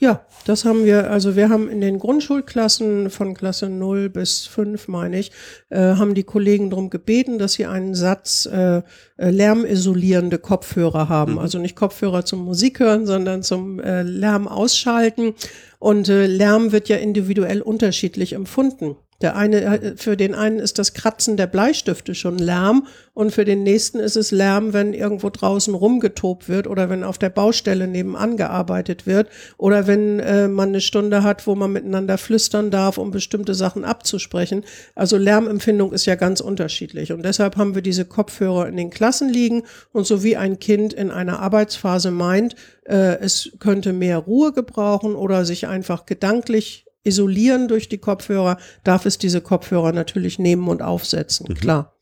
[0.00, 4.86] Ja, das haben wir, also wir haben in den Grundschulklassen von Klasse 0 bis 5,
[4.86, 5.32] meine ich,
[5.70, 8.82] äh, haben die Kollegen darum gebeten, dass sie einen Satz äh,
[9.16, 11.32] äh, lärmisolierende Kopfhörer haben.
[11.32, 11.38] Mhm.
[11.40, 15.34] Also nicht Kopfhörer zum Musik hören, sondern zum äh, Lärm ausschalten.
[15.78, 18.96] Und äh, Lärm wird ja individuell unterschiedlich empfunden.
[19.20, 23.44] Der eine, äh, für den einen ist das Kratzen der Bleistifte schon Lärm und für
[23.44, 27.88] den nächsten ist es Lärm, wenn irgendwo draußen rumgetobt wird oder wenn auf der Baustelle
[27.88, 32.96] nebenan gearbeitet wird oder wenn äh, man eine Stunde hat, wo man miteinander flüstern darf,
[32.96, 34.64] um bestimmte Sachen abzusprechen.
[34.94, 39.28] Also Lärmempfindung ist ja ganz unterschiedlich und deshalb haben wir diese Kopfhörer in den Klassen
[39.28, 42.54] liegen und so wie ein Kind in einer Arbeitsphase meint,
[42.84, 49.06] äh, es könnte mehr Ruhe gebrauchen oder sich einfach gedanklich isolieren durch die Kopfhörer, darf
[49.06, 51.46] es diese Kopfhörer natürlich nehmen und aufsetzen.
[51.48, 51.54] Mhm.
[51.54, 51.96] Klar,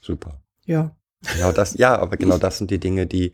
[0.00, 0.42] Super.
[0.66, 0.94] ja.
[1.34, 3.32] Genau das, ja, aber genau das sind die Dinge, die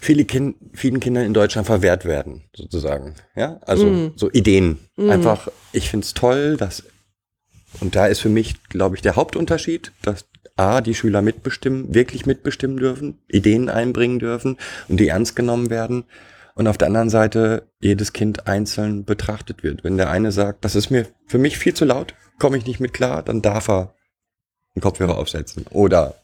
[0.00, 3.14] viele kind, vielen Kindern in Deutschland verwehrt werden, sozusagen.
[3.36, 4.12] Ja, also Mm.
[4.16, 4.78] so Ideen.
[4.96, 6.84] Einfach, ich find's toll, dass,
[7.80, 10.24] und da ist für mich, glaube ich, der Hauptunterschied, dass
[10.56, 14.56] A, die Schüler mitbestimmen, wirklich mitbestimmen dürfen, Ideen einbringen dürfen
[14.88, 16.04] und die ernst genommen werden.
[16.54, 19.84] Und auf der anderen Seite jedes Kind einzeln betrachtet wird.
[19.84, 22.80] Wenn der eine sagt, das ist mir für mich viel zu laut, komme ich nicht
[22.80, 23.94] mit klar, dann darf er
[24.74, 25.66] einen Kopfhörer aufsetzen.
[25.70, 26.19] Oder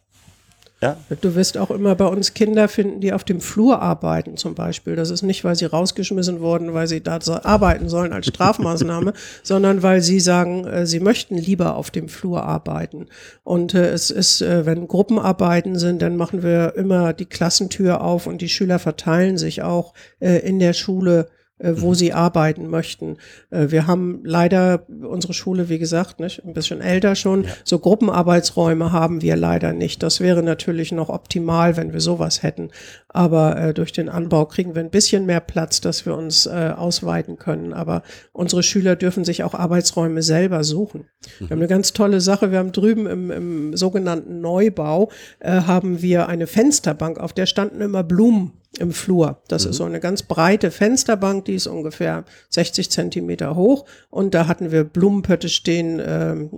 [0.82, 4.54] ja, Du wirst auch immer bei uns Kinder finden, die auf dem Flur arbeiten zum
[4.54, 4.94] Beispiel.
[4.94, 9.14] Das ist nicht, weil sie rausgeschmissen wurden, weil sie da so arbeiten sollen als Strafmaßnahme,
[9.42, 13.06] sondern weil sie sagen, äh, sie möchten lieber auf dem Flur arbeiten.
[13.42, 18.26] Und äh, es ist, äh, wenn Gruppenarbeiten sind, dann machen wir immer die Klassentür auf
[18.26, 21.28] und die Schüler verteilen sich auch äh, in der Schule
[21.58, 23.16] äh, wo sie arbeiten möchten.
[23.50, 27.44] Äh, wir haben leider unsere Schule, wie gesagt, nicht, ein bisschen älter schon.
[27.44, 27.50] Ja.
[27.64, 30.02] So Gruppenarbeitsräume haben wir leider nicht.
[30.02, 32.70] Das wäre natürlich noch optimal, wenn wir sowas hätten.
[33.08, 36.72] Aber äh, durch den Anbau kriegen wir ein bisschen mehr Platz, dass wir uns äh,
[36.76, 37.72] ausweiten können.
[37.72, 38.02] Aber
[38.32, 41.06] unsere Schüler dürfen sich auch Arbeitsräume selber suchen.
[41.38, 42.50] Wir haben eine ganz tolle Sache.
[42.50, 47.80] Wir haben drüben im, im sogenannten Neubau äh, haben wir eine Fensterbank, auf der standen
[47.80, 49.42] immer Blumen im Flur.
[49.48, 53.86] Das ist so eine ganz breite Fensterbank, die ist ungefähr 60 Zentimeter hoch.
[54.10, 56.50] Und da hatten wir Blumenpötte stehen, ähm,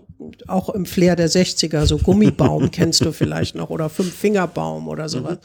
[0.47, 5.39] auch im Flair der 60er, so Gummibaum kennst du vielleicht noch oder Fünffingerbaum oder sowas.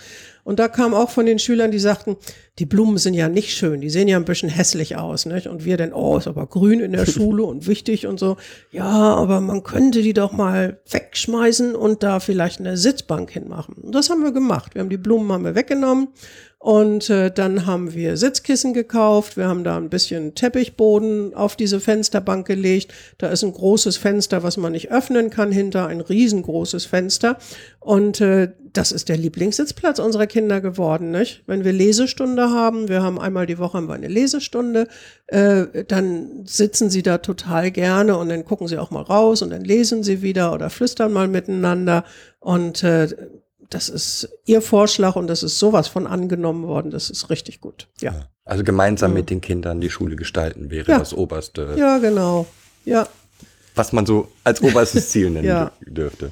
[0.44, 2.18] Und da kam auch von den Schülern, die sagten,
[2.60, 5.48] die Blumen sind ja nicht schön, die sehen ja ein bisschen hässlich aus, nicht?
[5.48, 8.38] Und wir dann, oh, ist aber grün in der Schule und wichtig und so.
[8.72, 13.76] Ja, aber man könnte die doch mal wegschmeißen und da vielleicht eine Sitzbank hinmachen.
[13.76, 14.76] Und das haben wir gemacht.
[14.76, 16.10] Wir haben die Blumen haben wir weggenommen
[16.64, 19.36] und äh, dann haben wir Sitzkissen gekauft.
[19.36, 22.94] Wir haben da ein bisschen Teppichboden auf diese Fensterbank gelegt.
[23.18, 27.38] Da ist ein großes Fenster, was man nicht öffnen kann, hinter ein riesengroßes Fenster.
[27.84, 31.12] Und äh, das ist der Lieblingssitzplatz unserer Kinder geworden.
[31.12, 31.44] Nicht?
[31.46, 34.88] Wenn wir Lesestunde haben, wir haben einmal die Woche haben wir eine Lesestunde,
[35.28, 39.50] äh, dann sitzen sie da total gerne und dann gucken sie auch mal raus und
[39.50, 42.06] dann lesen sie wieder oder flüstern mal miteinander.
[42.40, 43.10] Und äh,
[43.70, 46.90] das ist ihr Vorschlag und das ist sowas von angenommen worden.
[46.90, 47.88] Das ist richtig gut.
[48.02, 51.00] Ja, Also gemeinsam mit den Kindern die Schule gestalten wäre Ja.
[51.00, 52.46] das oberste, ja genau.
[52.86, 53.08] Ja,
[53.76, 55.72] was man so als oberstes Ziel nennen Ja.
[55.86, 56.32] dür- dürfte.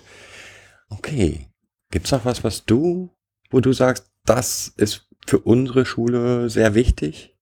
[0.92, 1.48] Okay.
[1.90, 3.10] Gibt's noch was, was du,
[3.50, 7.36] wo du sagst, das ist für unsere Schule sehr wichtig?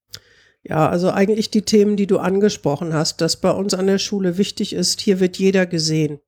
[0.64, 4.38] Ja, also eigentlich die Themen, die du angesprochen hast, dass bei uns an der Schule
[4.38, 6.20] wichtig ist, hier wird jeder gesehen.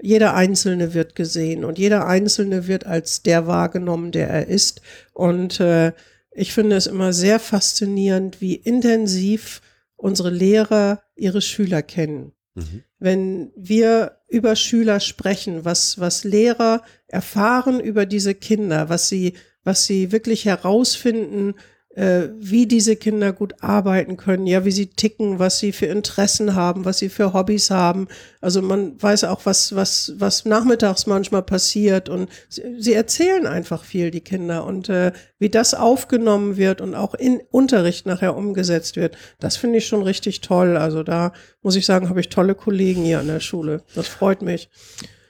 [0.00, 4.80] Jeder Einzelne wird gesehen und jeder Einzelne wird als der wahrgenommen, der er ist.
[5.12, 5.92] Und äh,
[6.32, 9.60] ich finde es immer sehr faszinierend, wie intensiv
[9.96, 12.32] unsere Lehrer ihre Schüler kennen.
[12.54, 12.84] Mhm.
[13.00, 19.32] Wenn wir über Schüler sprechen, was, was Lehrer erfahren über diese Kinder, was sie,
[19.64, 21.54] was sie wirklich herausfinden,
[21.96, 26.84] wie diese Kinder gut arbeiten können, ja, wie sie ticken, was sie für Interessen haben,
[26.84, 28.06] was sie für Hobbys haben.
[28.40, 33.82] Also man weiß auch, was, was, was nachmittags manchmal passiert und sie, sie erzählen einfach
[33.82, 34.64] viel, die Kinder.
[34.66, 35.10] Und äh,
[35.40, 40.02] wie das aufgenommen wird und auch in Unterricht nachher umgesetzt wird, das finde ich schon
[40.02, 40.76] richtig toll.
[40.76, 41.32] Also da
[41.62, 43.82] muss ich sagen, habe ich tolle Kollegen hier an der Schule.
[43.96, 44.70] Das freut mich.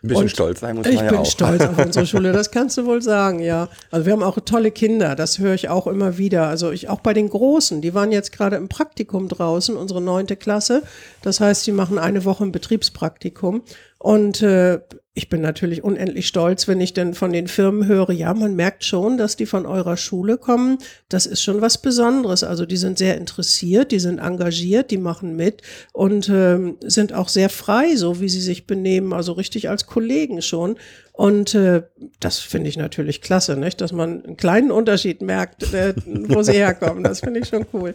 [0.02, 1.26] Ein bisschen Und stolz sein muss Ich man ja bin auch.
[1.26, 3.68] stolz auf unsere Schule, das kannst du wohl sagen, ja.
[3.90, 6.48] Also wir haben auch tolle Kinder, das höre ich auch immer wieder.
[6.48, 10.36] Also ich auch bei den Großen, die waren jetzt gerade im Praktikum draußen, unsere neunte
[10.36, 10.82] Klasse.
[11.22, 13.62] Das heißt, die machen eine Woche ein Betriebspraktikum.
[14.02, 14.80] Und äh,
[15.12, 18.82] ich bin natürlich unendlich stolz, wenn ich dann von den Firmen höre, ja, man merkt
[18.82, 20.78] schon, dass die von eurer Schule kommen.
[21.10, 22.42] Das ist schon was Besonderes.
[22.42, 25.60] Also die sind sehr interessiert, die sind engagiert, die machen mit
[25.92, 30.40] und ähm, sind auch sehr frei, so wie sie sich benehmen, also richtig als Kollegen
[30.40, 30.76] schon.
[31.12, 31.82] Und äh,
[32.20, 33.82] das finde ich natürlich klasse, nicht?
[33.82, 37.04] dass man einen kleinen Unterschied merkt, äh, wo sie herkommen.
[37.04, 37.94] Das finde ich schon cool.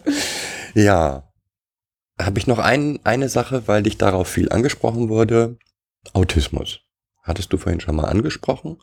[0.74, 1.32] Ja.
[2.18, 5.58] Habe ich noch ein, eine Sache, weil dich darauf viel angesprochen wurde.
[6.14, 6.80] Autismus.
[7.22, 8.82] Hattest du vorhin schon mal angesprochen?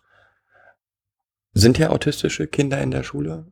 [1.54, 3.52] Sind hier autistische Kinder in der Schule?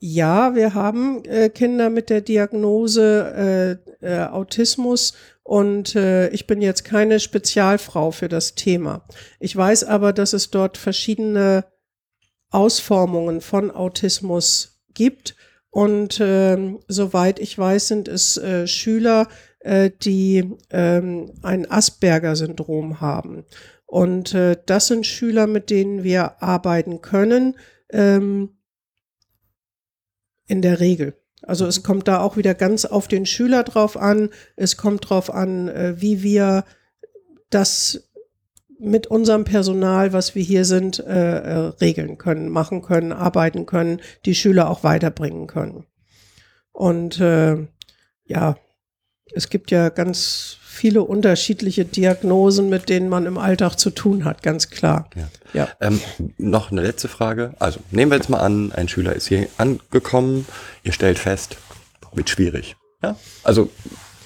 [0.00, 6.62] Ja, wir haben äh, Kinder mit der Diagnose äh, äh, Autismus und äh, ich bin
[6.62, 9.04] jetzt keine Spezialfrau für das Thema.
[9.40, 11.64] Ich weiß aber, dass es dort verschiedene
[12.50, 15.34] Ausformungen von Autismus gibt
[15.70, 19.28] und ähm, soweit ich weiß, sind es äh, Schüler,
[19.68, 23.44] äh, die ähm, ein Asperger-Syndrom haben.
[23.84, 27.54] Und äh, das sind Schüler, mit denen wir arbeiten können.
[27.90, 28.56] Ähm,
[30.46, 31.18] in der Regel.
[31.42, 34.30] Also es kommt da auch wieder ganz auf den Schüler drauf an.
[34.56, 36.64] Es kommt drauf an, äh, wie wir
[37.50, 38.08] das
[38.78, 44.70] mit unserem Personal, was wir hier sind, regeln können, machen können, arbeiten können, die Schüler
[44.70, 45.84] auch weiterbringen können.
[46.70, 47.66] Und äh,
[48.24, 48.56] ja,
[49.34, 54.42] es gibt ja ganz viele unterschiedliche Diagnosen, mit denen man im Alltag zu tun hat,
[54.42, 55.10] ganz klar.
[55.16, 55.28] Ja.
[55.52, 55.68] Ja.
[55.80, 56.00] Ähm,
[56.36, 57.54] noch eine letzte Frage.
[57.58, 60.46] Also nehmen wir jetzt mal an, ein Schüler ist hier angekommen,
[60.84, 61.56] ihr stellt fest,
[62.12, 62.76] wird schwierig.
[63.02, 63.16] Ja?
[63.42, 63.70] Also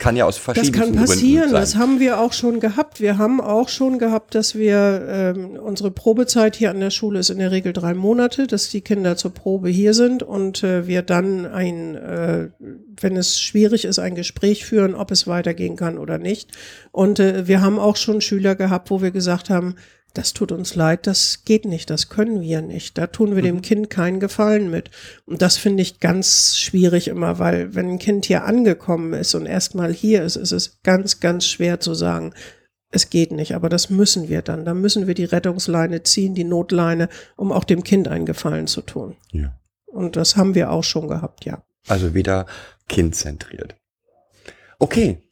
[0.02, 1.80] kann ja aus Das verschiedenen kann passieren, Gründen das sein.
[1.80, 3.00] haben wir auch schon gehabt.
[3.00, 7.30] Wir haben auch schon gehabt, dass wir, ähm, unsere Probezeit hier an der Schule ist
[7.30, 11.02] in der Regel drei Monate, dass die Kinder zur Probe hier sind und äh, wir
[11.02, 12.48] dann ein, äh,
[13.00, 16.50] wenn es schwierig ist, ein Gespräch führen, ob es weitergehen kann oder nicht.
[16.90, 19.76] Und äh, wir haben auch schon Schüler gehabt, wo wir gesagt haben,
[20.14, 22.98] das tut uns leid, das geht nicht, das können wir nicht.
[22.98, 23.62] Da tun wir dem Mhm.
[23.62, 24.90] Kind keinen Gefallen mit.
[25.26, 29.46] Und das finde ich ganz schwierig immer, weil wenn ein Kind hier angekommen ist und
[29.46, 32.34] erstmal hier ist, ist es ganz, ganz schwer zu sagen,
[32.90, 34.66] es geht nicht, aber das müssen wir dann.
[34.66, 38.82] Da müssen wir die Rettungsleine ziehen, die Notleine, um auch dem Kind einen Gefallen zu
[38.82, 39.16] tun.
[39.32, 39.58] Ja.
[39.86, 41.62] Und das haben wir auch schon gehabt, ja.
[41.88, 42.46] Also wieder
[42.88, 43.76] kindzentriert.
[44.78, 45.22] Okay,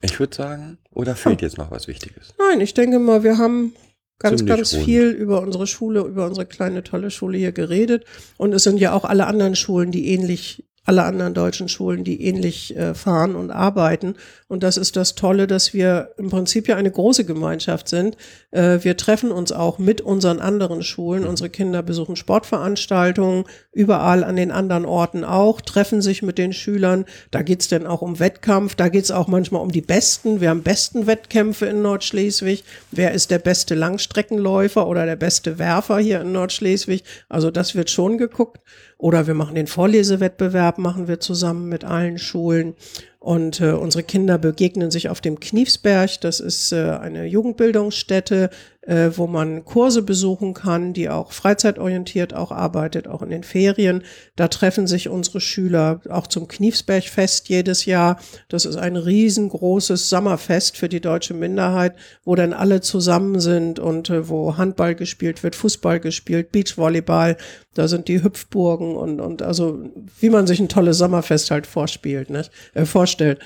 [0.00, 2.32] ich würde sagen, oder fehlt jetzt noch was Wichtiges?
[2.38, 3.74] Nein, ich denke mal, wir haben
[4.20, 4.84] ganz, ganz rund.
[4.84, 8.04] viel über unsere Schule, über unsere kleine tolle Schule hier geredet.
[8.36, 12.22] Und es sind ja auch alle anderen Schulen, die ähnlich, alle anderen deutschen Schulen, die
[12.24, 14.14] ähnlich äh, fahren und arbeiten.
[14.48, 18.16] Und das ist das Tolle, dass wir im Prinzip ja eine große Gemeinschaft sind.
[18.50, 21.26] Äh, wir treffen uns auch mit unseren anderen Schulen.
[21.26, 27.04] Unsere Kinder besuchen Sportveranstaltungen, überall an den anderen Orten auch, treffen sich mit den Schülern.
[27.30, 30.40] Da geht's dann auch um Wettkampf, da geht's auch manchmal um die Besten.
[30.40, 32.64] Wir haben besten Wettkämpfe in Nordschleswig.
[32.90, 37.04] Wer ist der beste Langstreckenläufer oder der beste Werfer hier in Nordschleswig?
[37.28, 38.60] Also das wird schon geguckt.
[39.00, 42.74] Oder wir machen den Vorlesewettbewerb, machen wir zusammen mit allen Schulen.
[43.18, 46.20] Und äh, unsere Kinder begegnen sich auf dem Kniefsberg.
[46.20, 48.50] Das ist äh, eine Jugendbildungsstätte,
[48.90, 54.02] äh, wo man Kurse besuchen kann, die auch freizeitorientiert auch arbeitet, auch in den Ferien.
[54.34, 58.18] Da treffen sich unsere Schüler auch zum Kniefsbergfest jedes Jahr.
[58.48, 64.10] Das ist ein riesengroßes Sommerfest für die deutsche Minderheit, wo dann alle zusammen sind und
[64.10, 67.36] äh, wo Handball gespielt wird, Fußball gespielt, Beachvolleyball.
[67.74, 69.84] Da sind die Hüpfburgen und, und also
[70.18, 72.44] wie man sich ein tolles Sommerfest halt vorspielt, ne?
[72.74, 73.38] äh, vorstellt.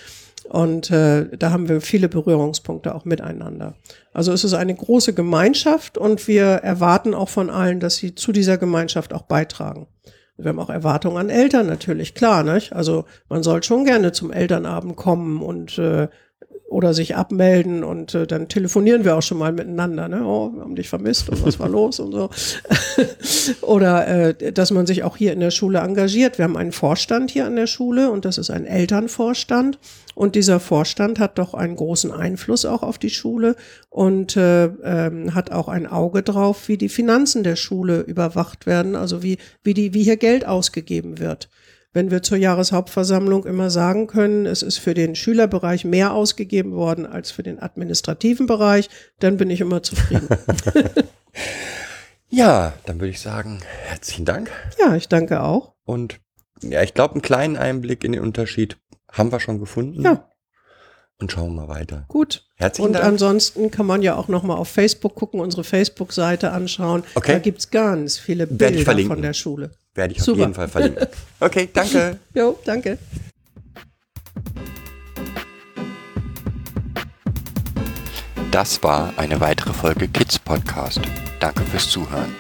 [0.49, 3.75] Und äh, da haben wir viele Berührungspunkte auch miteinander.
[4.13, 8.31] Also es ist eine große Gemeinschaft und wir erwarten auch von allen, dass sie zu
[8.33, 9.87] dieser Gemeinschaft auch beitragen.
[10.37, 12.73] Wir haben auch Erwartungen an Eltern natürlich, klar, nicht?
[12.73, 16.09] Also man soll schon gerne zum Elternabend kommen und äh,
[16.75, 20.27] oder sich abmelden und äh, dann telefonieren wir auch schon mal miteinander, ne?
[20.27, 22.31] Oh, wir haben dich vermisst und was war los und so.
[23.61, 26.37] oder äh, dass man sich auch hier in der Schule engagiert.
[26.37, 29.79] Wir haben einen Vorstand hier an der Schule und das ist ein Elternvorstand.
[30.17, 33.55] Und dieser Vorstand hat doch einen großen Einfluss auch auf die Schule
[33.89, 38.97] und äh, ähm, hat auch ein Auge drauf, wie die Finanzen der Schule überwacht werden,
[38.97, 41.49] also wie, wie, die, wie hier Geld ausgegeben wird.
[41.95, 47.07] Wenn wir zur Jahreshauptversammlung immer sagen können, es ist für den Schülerbereich mehr ausgegeben worden
[47.07, 48.91] als für den administrativen Bereich,
[49.21, 50.29] dann bin ich immer zufrieden.
[52.31, 54.51] Ja, dann würde ich sagen, herzlichen Dank.
[54.81, 55.75] ja, ich danke auch.
[55.85, 56.21] Und
[56.63, 58.77] ja, ich glaube, einen kleinen Einblick in den Unterschied
[59.13, 60.03] haben wir schon gefunden.
[60.03, 60.29] Ja.
[61.21, 62.07] Und schauen wir mal weiter.
[62.09, 62.49] Gut.
[62.57, 63.05] Herzlichen Und Dank.
[63.05, 67.05] ansonsten kann man ja auch noch mal auf Facebook gucken, unsere Facebook-Seite anschauen.
[67.15, 67.35] Okay.
[67.35, 69.71] Da gibt's ganz viele Bilder von der Schule.
[69.95, 70.41] Werde ich auf Super.
[70.41, 71.07] jeden Fall verlinken.
[71.41, 72.19] Okay, danke.
[72.35, 72.99] Jo, danke.
[78.51, 81.01] Das war eine weitere Folge Kids Podcast.
[81.41, 82.35] Danke fürs Zuhören.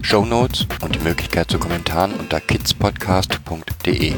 [0.00, 4.14] Shownotes und die Möglichkeit zu Kommentaren unter kidspodcast.de.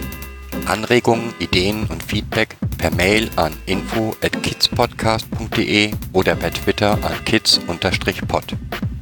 [0.67, 8.57] Anregungen, Ideen und Feedback per Mail an info at kidspodcast.de oder per Twitter an kids-pod.